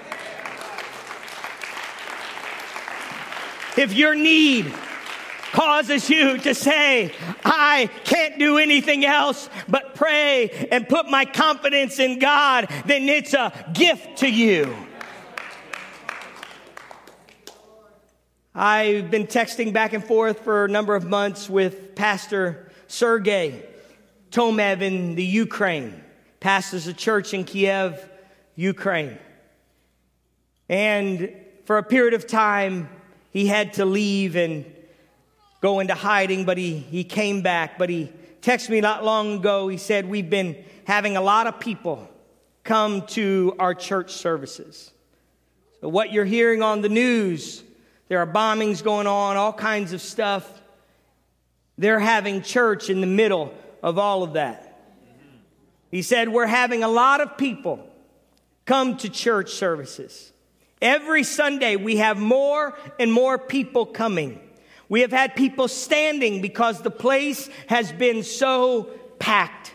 if 3.77 3.93
your 3.93 4.15
need 4.15 4.73
causes 5.55 6.11
you 6.11 6.37
to 6.39 6.55
say, 6.55 7.13
I 7.45 7.89
can't 8.03 8.39
do 8.39 8.59
anything 8.59 9.05
else 9.05 9.49
but 9.69 9.95
pray 9.95 10.69
and 10.71 10.89
put 10.89 11.09
my 11.09 11.25
confidence 11.25 11.99
in 11.99 12.19
God, 12.19 12.69
then 12.87 13.09
it's 13.09 13.35
a 13.35 13.53
gift 13.73 14.19
to 14.19 14.29
you. 14.29 14.75
I've 18.57 19.11
been 19.11 19.27
texting 19.27 19.73
back 19.73 19.95
and 19.95 20.05
forth 20.05 20.45
for 20.45 20.65
a 20.65 20.69
number 20.69 20.95
of 20.95 21.05
months 21.05 21.51
with 21.51 21.97
Pastor 21.97 22.71
Sergey 22.87 23.65
Tomev 24.31 24.81
in 24.81 25.17
the 25.17 25.25
Ukraine, 25.25 26.01
pastors 26.39 26.87
a 26.87 26.93
church 26.93 27.35
in 27.35 27.43
Kiev, 27.43 28.09
Ukraine. 28.55 29.19
And 30.69 31.35
for 31.65 31.79
a 31.79 31.83
period 31.83 32.15
of 32.15 32.29
time, 32.29 32.89
he 33.33 33.49
had 33.49 33.73
to 33.73 33.85
leave 33.85 34.37
and 34.37 34.65
go 35.61 35.81
into 35.81 35.95
hiding, 35.95 36.45
but 36.45 36.57
he, 36.57 36.79
he 36.79 37.03
came 37.03 37.43
back. 37.43 37.77
But 37.77 37.91
he 37.91 38.13
texted 38.41 38.71
me 38.71 38.81
not 38.81 39.05
long 39.05 39.39
ago. 39.39 39.67
He 39.67 39.79
said, 39.79 40.09
We've 40.09 40.31
been 40.31 40.65
having 40.85 41.17
a 41.17 41.21
lot 41.21 41.49
of 41.49 41.59
people 41.59 42.09
come 42.63 43.05
to 43.09 43.57
our 43.59 43.75
church 43.75 44.13
services. 44.13 44.93
So, 45.81 45.89
what 45.89 46.13
you're 46.13 46.25
hearing 46.25 46.63
on 46.63 46.83
the 46.83 46.89
news, 46.89 47.64
there 48.09 48.19
are 48.19 48.27
bombings 48.27 48.83
going 48.83 49.07
on, 49.07 49.37
all 49.37 49.53
kinds 49.53 49.93
of 49.93 50.01
stuff. 50.01 50.63
They're 51.79 52.01
having 52.01 52.43
church 52.43 52.91
in 52.91 53.01
the 53.01 53.07
middle 53.07 53.55
of 53.83 53.99
all 53.99 54.23
of 54.23 54.35
that. 54.35 54.71
He 55.91 56.03
said, 56.03 56.29
We're 56.29 56.47
having 56.47 56.83
a 56.83 56.89
lot 56.89 57.21
of 57.21 57.37
people 57.37 57.89
come 58.65 58.97
to 58.99 59.09
church 59.09 59.53
services. 59.53 60.33
Every 60.83 61.23
Sunday, 61.23 61.77
we 61.77 61.97
have 61.97 62.19
more 62.19 62.77
and 62.99 63.13
more 63.13 63.39
people 63.39 63.87
coming. 63.87 64.41
We 64.89 65.01
have 65.01 65.13
had 65.13 65.35
people 65.35 65.69
standing 65.69 66.43
because 66.43 66.83
the 66.83 66.91
place 66.91 67.49
has 67.69 67.91
been 67.91 68.23
so 68.23 68.91
packed. 69.19 69.73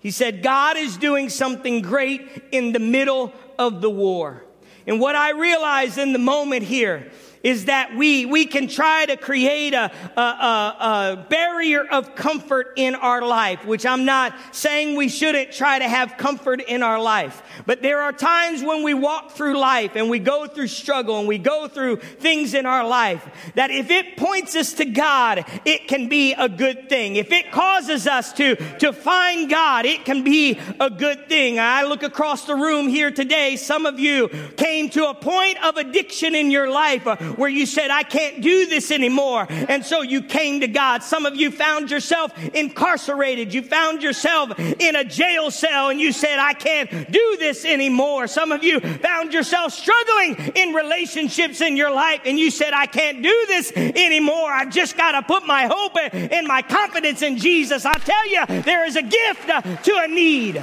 He 0.00 0.10
said, 0.10 0.42
God 0.42 0.76
is 0.76 0.96
doing 0.96 1.28
something 1.28 1.82
great 1.82 2.44
in 2.50 2.72
the 2.72 2.78
middle 2.78 3.34
of 3.58 3.80
the 3.80 3.90
war. 3.90 4.44
And 4.86 5.00
what 5.00 5.16
I 5.16 5.32
realize 5.32 5.98
in 5.98 6.12
the 6.12 6.18
moment 6.18 6.62
here 6.62 7.10
is 7.42 7.66
that 7.66 7.94
we, 7.96 8.26
we 8.26 8.46
can 8.46 8.68
try 8.68 9.06
to 9.06 9.16
create 9.16 9.74
a, 9.74 9.90
a, 10.16 10.20
a, 10.20 10.76
a, 10.80 11.26
barrier 11.28 11.84
of 11.90 12.14
comfort 12.14 12.72
in 12.76 12.94
our 12.94 13.22
life, 13.22 13.64
which 13.64 13.86
I'm 13.86 14.04
not 14.04 14.34
saying 14.52 14.96
we 14.96 15.08
shouldn't 15.08 15.52
try 15.52 15.78
to 15.78 15.88
have 15.88 16.16
comfort 16.16 16.60
in 16.60 16.82
our 16.82 17.00
life. 17.00 17.42
But 17.66 17.82
there 17.82 18.00
are 18.00 18.12
times 18.12 18.62
when 18.62 18.82
we 18.82 18.94
walk 18.94 19.32
through 19.32 19.58
life 19.58 19.92
and 19.94 20.10
we 20.10 20.18
go 20.18 20.46
through 20.46 20.68
struggle 20.68 21.18
and 21.18 21.28
we 21.28 21.38
go 21.38 21.68
through 21.68 21.96
things 21.96 22.54
in 22.54 22.66
our 22.66 22.86
life 22.86 23.26
that 23.54 23.70
if 23.70 23.90
it 23.90 24.16
points 24.16 24.56
us 24.56 24.72
to 24.74 24.84
God, 24.84 25.44
it 25.64 25.88
can 25.88 26.08
be 26.08 26.32
a 26.32 26.48
good 26.48 26.88
thing. 26.88 27.16
If 27.16 27.32
it 27.32 27.52
causes 27.52 28.06
us 28.06 28.32
to, 28.34 28.56
to 28.78 28.92
find 28.92 29.50
God, 29.50 29.84
it 29.84 30.04
can 30.04 30.24
be 30.24 30.58
a 30.80 30.90
good 30.90 31.28
thing. 31.28 31.58
I 31.58 31.84
look 31.84 32.02
across 32.02 32.44
the 32.44 32.54
room 32.54 32.88
here 32.88 33.10
today. 33.10 33.56
Some 33.56 33.86
of 33.86 33.98
you 33.98 34.28
came 34.56 34.90
to 34.90 35.08
a 35.08 35.14
point 35.14 35.62
of 35.64 35.76
addiction 35.76 36.34
in 36.34 36.50
your 36.50 36.70
life 36.70 37.06
where 37.36 37.48
you 37.48 37.66
said, 37.66 37.90
I 37.90 38.02
can't 38.02 38.40
do 38.40 38.66
this 38.66 38.90
anymore. 38.90 39.46
And 39.48 39.84
so 39.84 40.02
you 40.02 40.22
came 40.22 40.60
to 40.60 40.68
God. 40.68 41.02
Some 41.02 41.26
of 41.26 41.36
you 41.36 41.50
found 41.50 41.90
yourself 41.90 42.32
incarcerated. 42.54 43.54
You 43.54 43.62
found 43.62 44.02
yourself 44.02 44.58
in 44.58 44.96
a 44.96 45.04
jail 45.04 45.50
cell 45.50 45.88
and 45.90 46.00
you 46.00 46.12
said, 46.12 46.38
I 46.38 46.52
can't 46.52 46.90
do 47.10 47.36
this 47.38 47.64
anymore. 47.64 48.26
Some 48.26 48.52
of 48.52 48.62
you 48.64 48.80
found 48.80 49.32
yourself 49.32 49.72
struggling 49.72 50.52
in 50.54 50.72
relationships 50.72 51.60
in 51.60 51.76
your 51.76 51.90
life 51.90 52.20
and 52.24 52.38
you 52.38 52.50
said, 52.50 52.72
I 52.72 52.86
can't 52.86 53.22
do 53.22 53.44
this 53.48 53.72
anymore. 53.76 54.50
I've 54.50 54.70
just 54.70 54.96
got 54.96 55.12
to 55.12 55.22
put 55.22 55.46
my 55.46 55.66
hope 55.66 55.96
and 55.96 56.46
my 56.46 56.62
confidence 56.62 57.22
in 57.22 57.38
Jesus. 57.38 57.84
I 57.84 57.94
tell 57.94 58.28
you, 58.28 58.44
there 58.62 58.86
is 58.86 58.96
a 58.96 59.02
gift 59.02 59.46
to 59.84 59.96
a 59.96 60.08
need. 60.08 60.62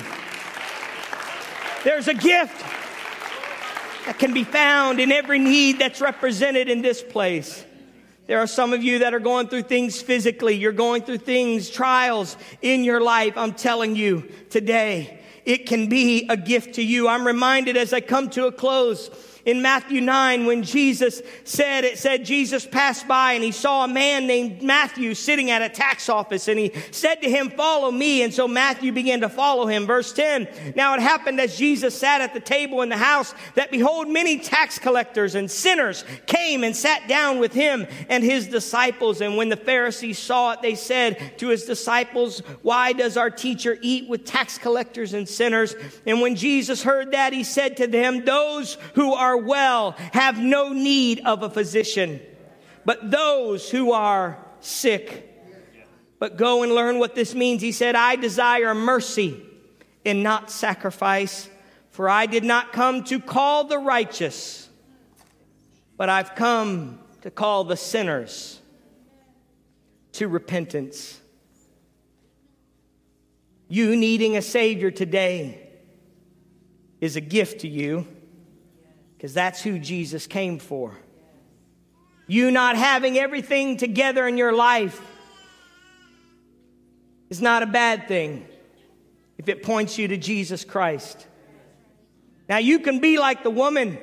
There's 1.84 2.08
a 2.08 2.13
gift 2.13 2.63
that 4.06 4.20
can 4.20 4.34
be 4.34 4.44
found 4.44 5.00
in 5.00 5.12
every 5.12 5.39
need 5.39 5.80
that's 5.80 6.02
represented 6.02 6.70
in 6.70 6.82
this 6.82 7.02
place. 7.02 7.65
There 8.28 8.39
are 8.39 8.48
some 8.48 8.74
of 8.74 8.84
you 8.84 9.00
that 9.00 9.13
are 9.13 9.20
going 9.20 9.50
through 9.50 9.63
things 9.63 10.02
physically. 10.02 10.56
You're 10.56 10.72
going 10.72 11.04
through 11.04 11.20
things, 11.20 11.70
trials 11.70 12.38
in 12.62 12.84
your 12.84 13.02
life. 13.02 13.38
I'm 13.38 13.54
telling 13.54 13.96
you 13.96 14.30
today, 14.50 15.20
it 15.46 15.68
can 15.68 15.89
be 15.89 16.28
a 16.28 16.38
gift 16.38 16.76
to 16.76 16.84
you. 16.84 17.08
I'm 17.08 17.26
reminded 17.26 17.78
as 17.78 17.94
I 17.94 18.02
come 18.02 18.30
to 18.32 18.48
a 18.48 18.52
close 18.52 19.10
in 19.46 19.62
Matthew 19.62 20.02
9 20.02 20.46
when 20.46 20.64
Jesus 20.64 21.22
said, 21.44 21.84
it 21.84 21.98
said 21.98 22.26
Jesus 22.26 22.66
passed 22.66 23.08
by 23.08 23.34
and 23.34 23.44
he 23.44 23.52
saw 23.52 23.86
a 23.86 23.88
man 23.88 24.28
named 24.28 24.62
Matthew 24.62 25.14
sitting 25.14 25.52
at 25.52 25.62
a 25.62 25.70
tax 25.70 26.10
office 26.10 26.48
and 26.48 26.60
he 26.60 26.74
said 26.92 27.22
to 27.22 27.30
him, 27.30 27.52
follow 27.52 27.92
me. 27.92 28.24
And 28.24 28.34
so 28.34 28.48
Matthew 28.48 28.92
began 28.92 29.22
to 29.22 29.30
follow 29.30 29.68
him. 29.68 29.86
Verse 29.86 30.12
10. 30.14 30.48
Now 30.76 30.96
it 30.96 31.00
happened 31.00 31.40
as 31.40 31.58
Jesus 31.58 31.98
sat 31.98 32.22
at 32.22 32.34
the 32.34 32.40
table 32.40 32.82
in 32.82 32.90
the 32.90 32.98
house 32.98 33.34
that 33.54 33.72
behold, 33.72 34.10
many 34.10 34.40
tax 34.40 34.80
collectors 34.80 35.36
and 35.36 35.50
sinners 35.50 36.04
came 36.26 36.64
and 36.64 36.76
sat 36.76 37.08
down 37.08 37.40
with 37.40 37.54
him 37.54 37.86
and 38.10 38.24
his 38.24 38.48
disciples. 38.48 39.22
And 39.22 39.38
when 39.38 39.50
the 39.50 39.56
Pharisees 39.56 40.18
saw 40.18 40.54
it, 40.54 40.62
they 40.62 40.76
said 40.76 41.38
to 41.38 41.50
his 41.50 41.66
disciples, 41.66 42.40
why 42.64 42.94
does 42.94 43.16
our 43.16 43.30
teacher 43.30 43.78
eat 43.82 44.10
with 44.10 44.26
tax 44.26 44.58
collectors 44.58 45.14
and 45.14 45.30
sinners? 45.30 45.76
And 46.06 46.22
when 46.22 46.36
Jesus 46.36 46.82
heard 46.82 47.12
that, 47.12 47.32
he 47.32 47.44
said 47.44 47.78
to 47.78 47.88
them, 47.88 48.26
those 48.26 48.78
who 48.96 49.14
are 49.14 49.35
are 49.36 49.41
well 49.41 49.91
have 50.13 50.39
no 50.39 50.69
need 50.71 51.21
of 51.26 51.43
a 51.43 51.50
physician, 51.50 52.21
but 52.86 53.12
those 53.12 53.69
who 53.69 53.91
are 53.91 54.38
sick. 54.60 55.21
But 56.17 56.38
go 56.38 56.63
and 56.63 56.71
learn 56.74 56.98
what 56.98 57.13
this 57.13 57.36
means. 57.36 57.62
He 57.62 57.74
said, 57.74 57.95
I 57.95 58.15
desire 58.15 58.74
mercy 58.74 59.43
and 60.06 60.24
not 60.24 60.50
sacrifice, 60.50 61.50
for 61.89 62.08
I 62.08 62.26
did 62.26 62.43
not 62.43 62.71
come 62.71 63.04
to 63.06 63.19
call 63.19 63.65
the 63.65 63.78
righteous, 63.78 64.69
but 65.98 66.10
I've 66.10 66.36
come 66.36 67.00
to 67.21 67.32
call 67.32 67.65
the 67.65 67.76
sinners 67.76 68.62
to 70.13 70.28
repentance. 70.28 71.19
You 73.67 73.95
needing 73.98 74.38
a 74.38 74.41
Savior 74.41 74.91
today 74.91 75.69
is 77.02 77.17
a 77.17 77.21
gift 77.21 77.62
to 77.62 77.67
you 77.67 78.08
because 79.17 79.34
that's 79.34 79.62
who 79.62 79.80
Jesus 79.80 80.28
came 80.28 80.60
for. 80.60 80.97
You 82.28 82.51
not 82.51 82.75
having 82.75 83.17
everything 83.17 83.78
together 83.78 84.28
in 84.28 84.38
your 84.38 84.54
life 84.54 84.99
is 87.30 87.41
not 87.41 87.63
a 87.63 87.67
bad 87.67 88.08
thing 88.08 88.45
if 89.38 89.49
it 89.49 89.63
points 89.63 89.97
you 89.97 90.08
to 90.08 90.17
Jesus 90.17 90.63
Christ. 90.63 91.28
Now, 92.47 92.58
you 92.58 92.80
can 92.80 92.99
be 92.99 93.17
like 93.17 93.43
the 93.43 93.49
woman 93.49 93.97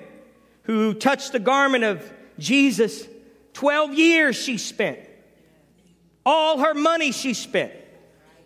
who 0.65 0.95
touched 0.95 1.33
the 1.33 1.39
garment 1.39 1.85
of 1.85 2.13
Jesus. 2.39 3.07
12 3.55 3.95
years 3.95 4.37
she 4.37 4.59
spent, 4.59 4.99
all 6.25 6.59
her 6.59 6.75
money 6.75 7.13
she 7.13 7.35
spent 7.35 7.73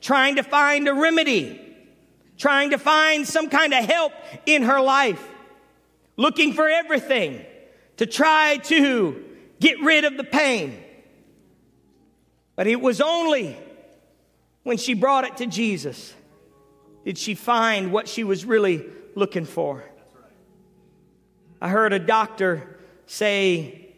trying 0.01 0.37
to 0.37 0.43
find 0.43 0.89
a 0.89 0.95
remedy, 0.95 1.61
trying 2.39 2.71
to 2.71 2.79
find 2.79 3.27
some 3.27 3.49
kind 3.49 3.73
of 3.73 3.85
help 3.85 4.13
in 4.47 4.63
her 4.63 4.81
life 4.81 5.27
looking 6.17 6.53
for 6.53 6.69
everything 6.69 7.45
to 7.97 8.07
try 8.07 8.59
to 8.65 9.25
get 9.61 9.81
rid 9.81 10.05
of 10.05 10.17
the 10.17 10.25
pain. 10.25 10.83
But 12.55 12.67
it 12.67 12.81
was 12.81 13.01
only 13.01 13.57
when 14.63 14.79
she 14.79 14.95
brought 14.95 15.25
it 15.25 15.37
to 15.39 15.47
Jesus 15.47 16.15
did 17.05 17.17
she 17.17 17.37
find 17.37 17.93
what 17.93 18.09
she 18.09 18.25
was 18.25 18.45
really 18.45 18.85
looking 19.15 19.45
for. 19.45 19.85
I 21.61 21.69
heard 21.69 21.93
a 21.93 22.01
doctor 22.01 22.81
say 23.07 23.95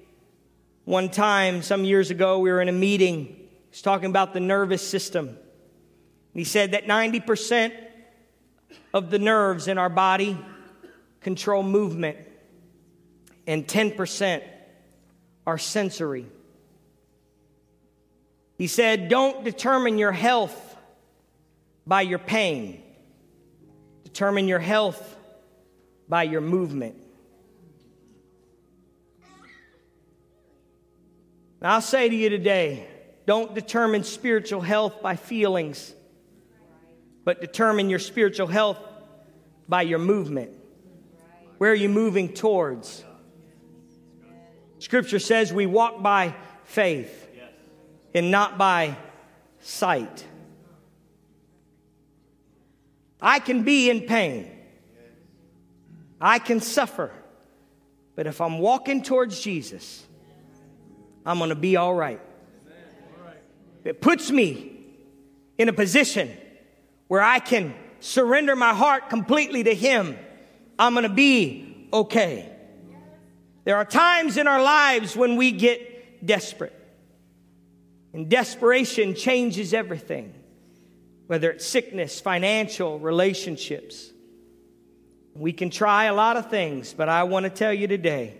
one 0.84 1.08
time, 1.08 1.62
some 1.62 1.84
years 1.84 2.10
ago, 2.10 2.38
we 2.38 2.50
were 2.50 2.60
in 2.60 2.68
a 2.68 2.72
meeting. 2.72 3.48
He's 3.70 3.80
talking 3.80 4.10
about 4.10 4.34
the 4.34 4.40
nervous 4.40 4.86
system. 4.86 5.38
He 6.34 6.44
said 6.44 6.72
that 6.72 6.84
90% 6.84 7.72
of 8.92 9.10
the 9.10 9.18
nerves 9.18 9.68
in 9.68 9.78
our 9.78 9.88
body 9.88 10.38
control 11.20 11.62
movement, 11.62 12.18
and 13.46 13.66
10% 13.66 14.42
are 15.46 15.58
sensory. 15.58 16.26
He 18.56 18.66
said, 18.66 19.08
Don't 19.08 19.44
determine 19.44 19.98
your 19.98 20.12
health 20.12 20.76
by 21.86 22.02
your 22.02 22.18
pain, 22.18 22.82
determine 24.04 24.48
your 24.48 24.58
health 24.58 25.16
by 26.08 26.24
your 26.24 26.40
movement. 26.40 26.96
I'll 31.60 31.80
say 31.80 32.08
to 32.08 32.14
you 32.14 32.30
today 32.30 32.86
don't 33.26 33.54
determine 33.54 34.04
spiritual 34.04 34.62
health 34.62 35.02
by 35.02 35.16
feelings, 35.16 35.92
but 37.24 37.40
determine 37.40 37.90
your 37.90 37.98
spiritual 37.98 38.46
health 38.46 38.78
by 39.68 39.82
your 39.82 39.98
movement. 39.98 40.57
Where 41.58 41.72
are 41.72 41.76
you 41.76 41.88
moving 41.88 42.32
towards? 42.32 43.04
Scripture 44.78 45.18
says 45.18 45.52
we 45.52 45.66
walk 45.66 46.02
by 46.02 46.34
faith 46.64 47.28
and 48.14 48.30
not 48.30 48.56
by 48.56 48.96
sight. 49.60 50.24
I 53.20 53.40
can 53.40 53.64
be 53.64 53.90
in 53.90 54.02
pain. 54.02 54.50
I 56.20 56.38
can 56.38 56.60
suffer. 56.60 57.10
But 58.14 58.26
if 58.26 58.40
I'm 58.40 58.58
walking 58.58 59.02
towards 59.02 59.40
Jesus, 59.40 60.04
I'm 61.26 61.38
going 61.38 61.50
to 61.50 61.56
be 61.56 61.76
all 61.76 61.94
right. 61.94 62.20
It 63.84 64.00
puts 64.00 64.30
me 64.30 64.72
in 65.56 65.68
a 65.68 65.72
position 65.72 66.30
where 67.08 67.22
I 67.22 67.40
can 67.40 67.74
surrender 68.00 68.54
my 68.54 68.74
heart 68.74 69.10
completely 69.10 69.64
to 69.64 69.74
Him 69.74 70.16
I'm 70.78 70.94
going 70.94 71.02
to 71.04 71.08
be 71.08 71.88
okay. 71.92 72.48
There 73.64 73.76
are 73.76 73.84
times 73.84 74.36
in 74.36 74.46
our 74.46 74.62
lives 74.62 75.16
when 75.16 75.36
we 75.36 75.50
get 75.52 76.24
desperate. 76.24 76.74
And 78.12 78.28
desperation 78.28 79.14
changes 79.14 79.74
everything, 79.74 80.32
whether 81.26 81.50
it's 81.50 81.66
sickness, 81.66 82.20
financial, 82.20 82.98
relationships. 82.98 84.10
We 85.34 85.52
can 85.52 85.70
try 85.70 86.04
a 86.04 86.14
lot 86.14 86.36
of 86.36 86.50
things, 86.50 86.94
but 86.94 87.08
I 87.08 87.24
want 87.24 87.44
to 87.44 87.50
tell 87.50 87.72
you 87.72 87.86
today 87.86 88.34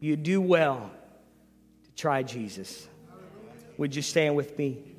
you 0.00 0.16
do 0.16 0.40
well 0.40 0.90
to 1.84 1.92
try 1.94 2.22
Jesus. 2.22 2.88
Would 3.78 3.94
you 3.94 4.02
stand 4.02 4.34
with 4.34 4.58
me? 4.58 4.89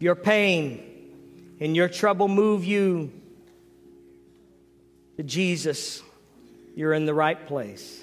Your 0.00 0.14
pain 0.14 0.82
and 1.60 1.76
your 1.76 1.88
trouble 1.88 2.26
move 2.26 2.64
you 2.64 3.12
to 5.18 5.22
Jesus, 5.22 6.02
you're 6.74 6.94
in 6.94 7.04
the 7.04 7.14
right 7.14 7.46
place. 7.46 8.02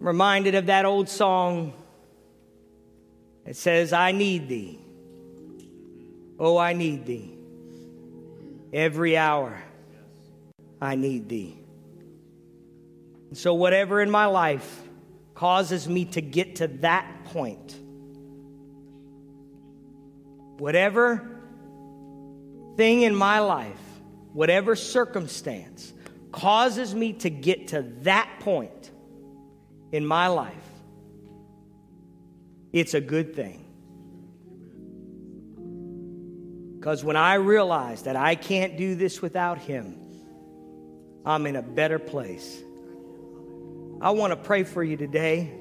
I'm 0.00 0.06
reminded 0.06 0.54
of 0.54 0.66
that 0.66 0.84
old 0.84 1.08
song. 1.08 1.72
It 3.44 3.56
says, 3.56 3.92
I 3.92 4.12
need 4.12 4.48
thee. 4.48 4.78
Oh, 6.38 6.56
I 6.56 6.72
need 6.72 7.04
thee. 7.04 7.34
Every 8.72 9.16
hour, 9.16 9.60
I 10.80 10.94
need 10.94 11.28
thee. 11.28 11.58
And 13.28 13.36
so, 13.36 13.54
whatever 13.54 14.00
in 14.00 14.10
my 14.10 14.26
life 14.26 14.82
causes 15.40 15.88
me 15.88 16.04
to 16.04 16.20
get 16.20 16.56
to 16.56 16.68
that 16.68 17.24
point. 17.24 17.74
Whatever 20.58 21.26
thing 22.76 23.00
in 23.00 23.14
my 23.14 23.38
life, 23.38 23.80
whatever 24.34 24.76
circumstance 24.76 25.94
causes 26.30 26.94
me 26.94 27.14
to 27.14 27.30
get 27.30 27.68
to 27.68 27.80
that 28.02 28.28
point 28.40 28.90
in 29.92 30.04
my 30.04 30.26
life, 30.26 30.52
it's 32.74 32.92
a 32.92 33.00
good 33.00 33.34
thing. 33.34 33.64
Because 36.78 37.02
when 37.02 37.16
I 37.16 37.36
realize 37.36 38.02
that 38.02 38.14
I 38.14 38.34
can't 38.34 38.76
do 38.76 38.94
this 38.94 39.22
without 39.22 39.56
Him, 39.56 39.96
I'm 41.24 41.46
in 41.46 41.56
a 41.56 41.62
better 41.62 41.98
place. 41.98 42.62
I 44.02 44.10
want 44.12 44.30
to 44.30 44.36
pray 44.36 44.62
for 44.64 44.82
you 44.82 44.96
today. 44.96 45.52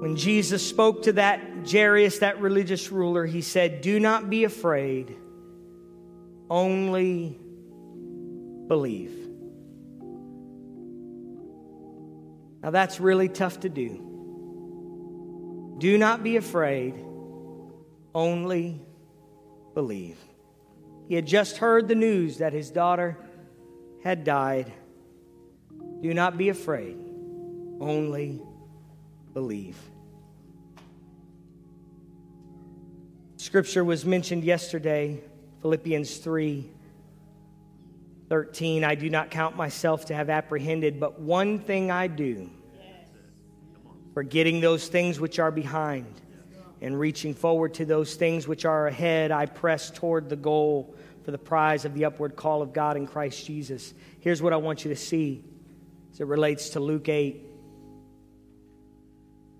When 0.00 0.16
Jesus 0.16 0.66
spoke 0.66 1.04
to 1.04 1.14
that 1.14 1.40
Jairus, 1.70 2.18
that 2.18 2.42
religious 2.42 2.92
ruler, 2.92 3.24
he 3.24 3.40
said, 3.40 3.80
Do 3.80 3.98
not 3.98 4.28
be 4.28 4.44
afraid, 4.44 5.16
only 6.50 7.40
believe. 8.68 9.12
Now 12.62 12.70
that's 12.70 13.00
really 13.00 13.30
tough 13.30 13.60
to 13.60 13.70
do. 13.70 14.02
Do 15.78 15.96
not 15.96 16.22
be 16.22 16.36
afraid, 16.36 16.94
only 18.14 18.82
believe. 19.72 20.18
He 21.08 21.14
had 21.14 21.26
just 21.26 21.56
heard 21.56 21.88
the 21.88 21.94
news 21.94 22.38
that 22.38 22.52
his 22.52 22.70
daughter 22.70 23.16
had 24.02 24.24
died. 24.24 24.72
Do 26.02 26.12
not 26.14 26.38
be 26.38 26.48
afraid, 26.48 26.96
only 27.80 28.40
believe. 29.32 29.76
Scripture 33.36 33.84
was 33.84 34.04
mentioned 34.04 34.44
yesterday, 34.44 35.20
Philippians 35.62 36.18
3 36.18 36.70
13. 38.28 38.82
I 38.82 38.96
do 38.96 39.08
not 39.08 39.30
count 39.30 39.56
myself 39.56 40.06
to 40.06 40.14
have 40.14 40.30
apprehended, 40.30 40.98
but 40.98 41.20
one 41.20 41.60
thing 41.60 41.92
I 41.92 42.08
do, 42.08 42.50
forgetting 44.14 44.60
those 44.60 44.88
things 44.88 45.20
which 45.20 45.38
are 45.38 45.52
behind 45.52 46.12
and 46.80 46.98
reaching 46.98 47.34
forward 47.34 47.74
to 47.74 47.84
those 47.84 48.16
things 48.16 48.48
which 48.48 48.64
are 48.64 48.88
ahead, 48.88 49.30
I 49.30 49.46
press 49.46 49.90
toward 49.90 50.28
the 50.28 50.36
goal 50.36 50.94
for 51.26 51.32
the 51.32 51.38
prize 51.38 51.84
of 51.84 51.92
the 51.92 52.04
upward 52.04 52.36
call 52.36 52.62
of 52.62 52.72
God 52.72 52.96
in 52.96 53.04
Christ 53.04 53.44
Jesus. 53.44 53.92
Here's 54.20 54.40
what 54.40 54.52
I 54.52 54.58
want 54.58 54.84
you 54.84 54.90
to 54.90 54.96
see 54.96 55.42
as 56.12 56.20
it 56.20 56.26
relates 56.28 56.68
to 56.70 56.80
Luke 56.80 57.08
8. 57.08 57.44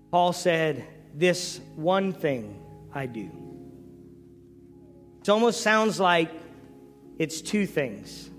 Paul 0.09 0.31
said, 0.31 0.87
This 1.13 1.59
one 1.75 2.13
thing 2.13 2.63
I 2.93 3.05
do. 3.05 3.29
It 5.19 5.27
almost 5.27 5.59
sounds 5.59 5.99
like 5.99 6.31
it's 7.17 7.41
two 7.41 7.65
things 7.65 8.29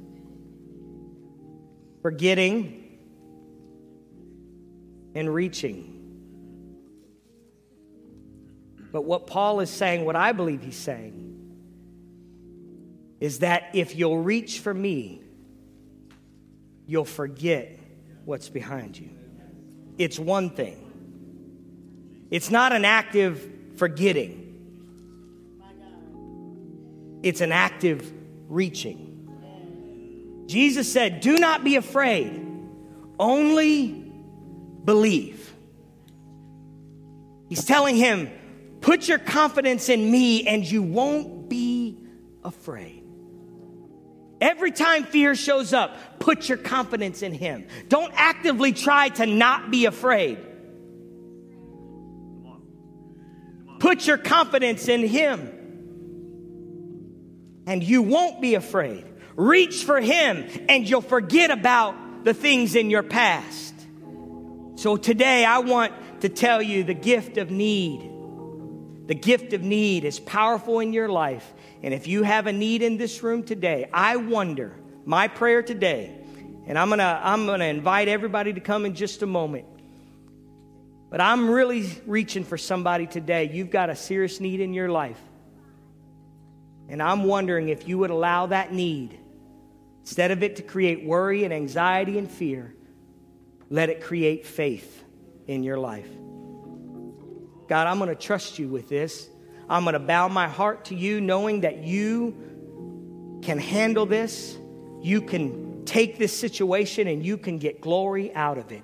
forgetting 2.00 2.98
and 5.14 5.34
reaching. 5.34 5.96
But 8.90 9.02
what 9.02 9.26
Paul 9.26 9.60
is 9.60 9.68
saying, 9.68 10.06
what 10.06 10.16
I 10.16 10.32
believe 10.32 10.62
he's 10.62 10.76
saying, 10.76 11.27
is 13.20 13.40
that 13.40 13.70
if 13.72 13.96
you'll 13.96 14.22
reach 14.22 14.60
for 14.60 14.72
me, 14.72 15.22
you'll 16.86 17.04
forget 17.04 17.78
what's 18.24 18.48
behind 18.48 18.98
you. 18.98 19.10
It's 19.98 20.18
one 20.18 20.50
thing, 20.50 20.84
it's 22.30 22.50
not 22.50 22.72
an 22.72 22.84
active 22.84 23.46
forgetting, 23.76 24.44
it's 27.22 27.40
an 27.40 27.52
active 27.52 28.12
reaching. 28.48 29.04
Jesus 30.46 30.90
said, 30.90 31.20
Do 31.20 31.36
not 31.36 31.62
be 31.62 31.76
afraid, 31.76 32.40
only 33.18 34.10
believe. 34.84 35.52
He's 37.48 37.64
telling 37.64 37.96
him, 37.96 38.30
Put 38.80 39.08
your 39.08 39.18
confidence 39.18 39.88
in 39.88 40.10
me 40.10 40.46
and 40.46 40.64
you 40.64 40.82
won't 40.82 41.48
be 41.48 41.98
afraid. 42.44 43.07
Every 44.40 44.70
time 44.70 45.04
fear 45.04 45.34
shows 45.34 45.72
up, 45.72 46.20
put 46.20 46.48
your 46.48 46.58
confidence 46.58 47.22
in 47.22 47.32
Him. 47.32 47.66
Don't 47.88 48.12
actively 48.14 48.72
try 48.72 49.08
to 49.10 49.26
not 49.26 49.70
be 49.70 49.86
afraid. 49.86 50.38
Put 53.80 54.06
your 54.06 54.18
confidence 54.18 54.88
in 54.88 55.06
Him, 55.06 55.52
and 57.66 57.82
you 57.82 58.02
won't 58.02 58.40
be 58.40 58.54
afraid. 58.54 59.04
Reach 59.36 59.84
for 59.84 60.00
Him, 60.00 60.48
and 60.68 60.88
you'll 60.88 61.00
forget 61.00 61.50
about 61.50 62.24
the 62.24 62.34
things 62.34 62.74
in 62.74 62.90
your 62.90 63.04
past. 63.04 63.74
So 64.76 64.96
today, 64.96 65.44
I 65.44 65.58
want 65.58 65.92
to 66.20 66.28
tell 66.28 66.60
you 66.60 66.84
the 66.84 66.94
gift 66.94 67.36
of 67.38 67.50
need. 67.50 68.08
The 69.06 69.14
gift 69.14 69.52
of 69.52 69.62
need 69.62 70.04
is 70.04 70.20
powerful 70.20 70.80
in 70.80 70.92
your 70.92 71.08
life. 71.08 71.54
And 71.82 71.94
if 71.94 72.06
you 72.06 72.22
have 72.22 72.46
a 72.46 72.52
need 72.52 72.82
in 72.82 72.96
this 72.96 73.22
room 73.22 73.42
today, 73.42 73.88
I 73.92 74.16
wonder, 74.16 74.74
my 75.04 75.28
prayer 75.28 75.62
today, 75.62 76.14
and 76.66 76.78
I'm 76.78 76.88
gonna, 76.88 77.20
I'm 77.22 77.46
gonna 77.46 77.66
invite 77.66 78.08
everybody 78.08 78.52
to 78.52 78.60
come 78.60 78.84
in 78.84 78.94
just 78.94 79.22
a 79.22 79.26
moment. 79.26 79.66
But 81.10 81.20
I'm 81.20 81.48
really 81.48 81.90
reaching 82.06 82.44
for 82.44 82.58
somebody 82.58 83.06
today. 83.06 83.50
You've 83.52 83.70
got 83.70 83.88
a 83.88 83.96
serious 83.96 84.40
need 84.40 84.60
in 84.60 84.74
your 84.74 84.90
life. 84.90 85.20
And 86.88 87.02
I'm 87.02 87.24
wondering 87.24 87.68
if 87.68 87.88
you 87.88 87.98
would 87.98 88.10
allow 88.10 88.46
that 88.46 88.72
need, 88.72 89.18
instead 90.00 90.30
of 90.30 90.42
it 90.42 90.56
to 90.56 90.62
create 90.62 91.04
worry 91.04 91.44
and 91.44 91.52
anxiety 91.52 92.18
and 92.18 92.30
fear, 92.30 92.74
let 93.70 93.90
it 93.90 94.02
create 94.02 94.46
faith 94.46 95.04
in 95.46 95.62
your 95.62 95.78
life. 95.78 96.08
God, 97.68 97.86
I'm 97.86 97.98
going 97.98 98.08
to 98.08 98.14
trust 98.14 98.58
you 98.58 98.68
with 98.68 98.88
this. 98.88 99.28
I'm 99.68 99.84
going 99.84 99.92
to 99.94 99.98
bow 99.98 100.28
my 100.28 100.48
heart 100.48 100.86
to 100.86 100.94
you, 100.94 101.20
knowing 101.20 101.60
that 101.60 101.78
you 101.78 103.40
can 103.42 103.58
handle 103.58 104.06
this. 104.06 104.56
You 105.00 105.20
can 105.22 105.84
take 105.84 106.18
this 106.18 106.36
situation 106.36 107.06
and 107.06 107.24
you 107.24 107.36
can 107.36 107.58
get 107.58 107.80
glory 107.80 108.34
out 108.34 108.58
of 108.58 108.72
it. 108.72 108.82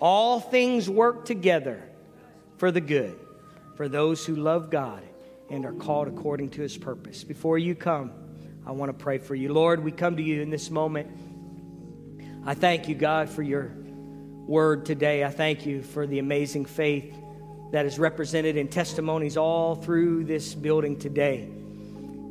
All 0.00 0.40
things 0.40 0.90
work 0.90 1.24
together 1.24 1.82
for 2.58 2.70
the 2.70 2.80
good, 2.80 3.18
for 3.76 3.88
those 3.88 4.26
who 4.26 4.36
love 4.36 4.70
God 4.70 5.02
and 5.50 5.64
are 5.64 5.72
called 5.72 6.08
according 6.08 6.50
to 6.50 6.62
his 6.62 6.76
purpose. 6.76 7.24
Before 7.24 7.58
you 7.58 7.74
come, 7.74 8.12
I 8.66 8.72
want 8.72 8.96
to 8.96 9.02
pray 9.04 9.18
for 9.18 9.34
you. 9.34 9.52
Lord, 9.52 9.82
we 9.82 9.92
come 9.92 10.16
to 10.16 10.22
you 10.22 10.42
in 10.42 10.50
this 10.50 10.70
moment. 10.70 11.10
I 12.44 12.54
thank 12.54 12.88
you, 12.88 12.94
God, 12.94 13.28
for 13.28 13.42
your 13.42 13.72
word 14.46 14.84
today. 14.84 15.24
I 15.24 15.30
thank 15.30 15.64
you 15.64 15.82
for 15.82 16.06
the 16.06 16.18
amazing 16.18 16.66
faith 16.66 17.14
that 17.74 17.86
is 17.86 17.98
represented 17.98 18.56
in 18.56 18.68
testimonies 18.68 19.36
all 19.36 19.74
through 19.74 20.22
this 20.22 20.54
building 20.54 20.96
today. 20.96 21.48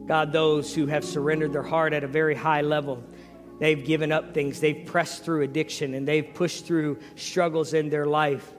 God, 0.06 0.32
those 0.32 0.74
who 0.74 0.88
have 0.88 1.04
surrendered 1.04 1.52
their 1.52 1.62
heart 1.62 1.92
at 1.92 2.02
a 2.02 2.08
very 2.08 2.34
high 2.34 2.62
level, 2.62 3.04
they've 3.60 3.84
given 3.84 4.14
up 4.14 4.34
things, 4.34 4.62
they've 4.62 4.86
pressed 4.86 5.26
through 5.26 5.42
addiction, 5.42 5.96
and 5.96 6.08
they've 6.08 6.34
pushed 6.34 6.66
through 6.66 6.98
struggles 7.18 7.74
in 7.74 7.90
their 7.90 8.06
life. 8.06 8.54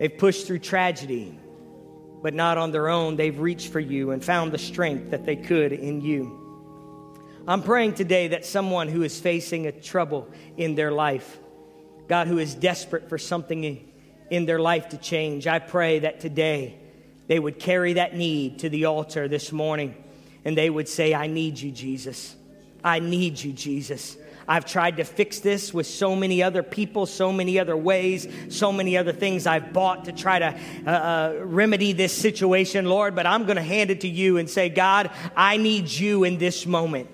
They've 0.00 0.18
pushed 0.18 0.48
through 0.48 0.58
tragedy, 0.58 1.38
but 2.24 2.34
not 2.34 2.58
on 2.58 2.72
their 2.72 2.88
own. 2.88 3.14
They've 3.14 3.38
reached 3.38 3.70
for 3.70 3.78
you 3.78 4.10
and 4.10 4.24
found 4.24 4.50
the 4.50 4.58
strength 4.58 5.12
that 5.12 5.24
they 5.24 5.36
could 5.36 5.72
in 5.72 6.00
you. 6.00 7.38
I'm 7.46 7.62
praying 7.62 7.94
today 7.94 8.26
that 8.28 8.44
someone 8.44 8.88
who 8.88 9.04
is 9.04 9.20
facing 9.20 9.68
a 9.68 9.72
trouble 9.72 10.28
in 10.56 10.74
their 10.74 10.90
life, 10.90 11.38
God, 12.08 12.26
who 12.26 12.38
is 12.38 12.52
desperate 12.52 13.08
for 13.08 13.16
something 13.16 13.91
in 14.32 14.46
their 14.46 14.58
life 14.58 14.88
to 14.88 14.96
change. 14.96 15.46
I 15.46 15.58
pray 15.58 15.98
that 15.98 16.20
today 16.20 16.74
they 17.26 17.38
would 17.38 17.58
carry 17.58 17.92
that 17.92 18.16
need 18.16 18.60
to 18.60 18.70
the 18.70 18.86
altar 18.86 19.28
this 19.28 19.52
morning 19.52 19.94
and 20.42 20.56
they 20.56 20.70
would 20.70 20.88
say, 20.88 21.12
I 21.12 21.26
need 21.26 21.60
you, 21.60 21.70
Jesus. 21.70 22.34
I 22.82 22.98
need 22.98 23.38
you, 23.38 23.52
Jesus. 23.52 24.16
I've 24.48 24.64
tried 24.64 24.96
to 24.96 25.04
fix 25.04 25.40
this 25.40 25.74
with 25.74 25.86
so 25.86 26.16
many 26.16 26.42
other 26.42 26.62
people, 26.62 27.04
so 27.04 27.30
many 27.30 27.58
other 27.58 27.76
ways, 27.76 28.26
so 28.48 28.72
many 28.72 28.96
other 28.96 29.12
things 29.12 29.46
I've 29.46 29.74
bought 29.74 30.06
to 30.06 30.12
try 30.12 30.38
to 30.38 30.58
uh, 30.86 30.90
uh, 30.90 31.34
remedy 31.44 31.92
this 31.92 32.16
situation, 32.16 32.86
Lord. 32.86 33.14
But 33.14 33.26
I'm 33.26 33.44
going 33.44 33.56
to 33.56 33.62
hand 33.62 33.90
it 33.90 34.00
to 34.00 34.08
you 34.08 34.38
and 34.38 34.48
say, 34.48 34.70
God, 34.70 35.10
I 35.36 35.58
need 35.58 35.90
you 35.90 36.24
in 36.24 36.38
this 36.38 36.64
moment. 36.64 37.10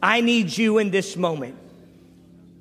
I 0.00 0.20
need 0.20 0.56
you 0.56 0.78
in 0.78 0.90
this 0.90 1.16
moment. 1.16 1.56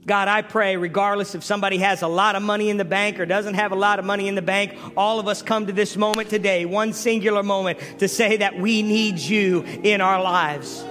God, 0.07 0.29
I 0.29 0.41
pray, 0.41 0.77
regardless 0.77 1.35
if 1.35 1.43
somebody 1.43 1.79
has 1.79 2.01
a 2.01 2.07
lot 2.07 2.37
of 2.37 2.41
money 2.41 2.69
in 2.69 2.77
the 2.77 2.85
bank 2.85 3.19
or 3.19 3.25
doesn't 3.25 3.55
have 3.55 3.73
a 3.73 3.75
lot 3.75 3.99
of 3.99 4.05
money 4.05 4.29
in 4.29 4.35
the 4.35 4.41
bank, 4.41 4.73
all 4.95 5.19
of 5.19 5.27
us 5.27 5.41
come 5.41 5.67
to 5.67 5.73
this 5.73 5.97
moment 5.97 6.29
today, 6.29 6.63
one 6.63 6.93
singular 6.93 7.43
moment, 7.43 7.77
to 7.99 8.07
say 8.07 8.37
that 8.37 8.57
we 8.57 8.81
need 8.83 9.19
you 9.19 9.63
in 9.83 9.99
our 9.99 10.23
lives. 10.23 10.85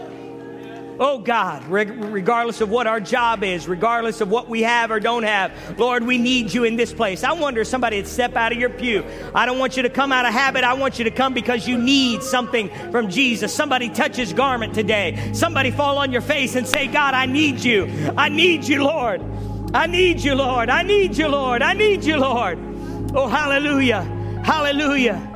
Oh 0.99 1.19
God, 1.19 1.65
regardless 1.69 2.61
of 2.61 2.71
what 2.71 2.87
our 2.87 3.01
job 3.01 3.43
is, 3.43 3.69
regardless 3.69 4.21
of 4.21 4.31
what 4.31 4.49
we 4.49 4.63
have 4.63 4.91
or 4.91 4.99
don't 4.99 5.25
have, 5.25 5.53
Lord, 5.79 6.05
we 6.05 6.17
need 6.17 6.55
you 6.55 6.65
in 6.65 6.77
this 6.77 6.93
place. 6.93 7.23
I 7.23 7.33
wonder 7.33 7.61
if 7.61 7.67
somebody 7.67 7.97
would 7.97 8.07
step 8.07 8.35
out 8.35 8.53
of 8.53 8.59
your 8.59 8.71
pew. 8.71 9.05
I 9.35 9.45
don't 9.45 9.59
want 9.59 9.77
you 9.77 9.83
to 9.83 9.91
come 9.91 10.11
out 10.11 10.25
of 10.25 10.33
habit. 10.33 10.65
I 10.65 10.75
want 10.75 10.99
you 10.99 11.05
to 11.05 11.11
come 11.11 11.35
because 11.35 11.69
you 11.69 11.77
need 11.77 12.23
something 12.23 12.71
from 12.91 13.11
Jesus. 13.11 13.53
Somebody 13.53 13.91
touch 13.91 14.17
his 14.17 14.33
garment 14.33 14.75
today. 14.75 15.33
Somebody 15.35 15.71
fall 15.71 15.99
on 15.99 16.13
your 16.13 16.23
face 16.23 16.55
and 16.55 16.67
say, 16.67 16.87
God, 16.87 17.13
I 17.15 17.27
need 17.27 17.63
you. 17.63 17.87
I 18.17 18.29
need 18.31 18.65
you, 18.65 18.83
Lord. 18.83 19.23
I 19.75 19.87
need 19.87 20.21
you, 20.21 20.35
Lord. 20.35 20.71
I 20.71 20.83
need 20.83 21.17
you, 21.19 21.29
Lord. 21.29 21.61
I 21.61 21.75
need 21.75 22.05
you, 22.05 22.17
Lord. 22.17 22.59
Oh, 23.15 23.29
hallelujah. 23.29 24.03
Hallelujah. 24.45 25.36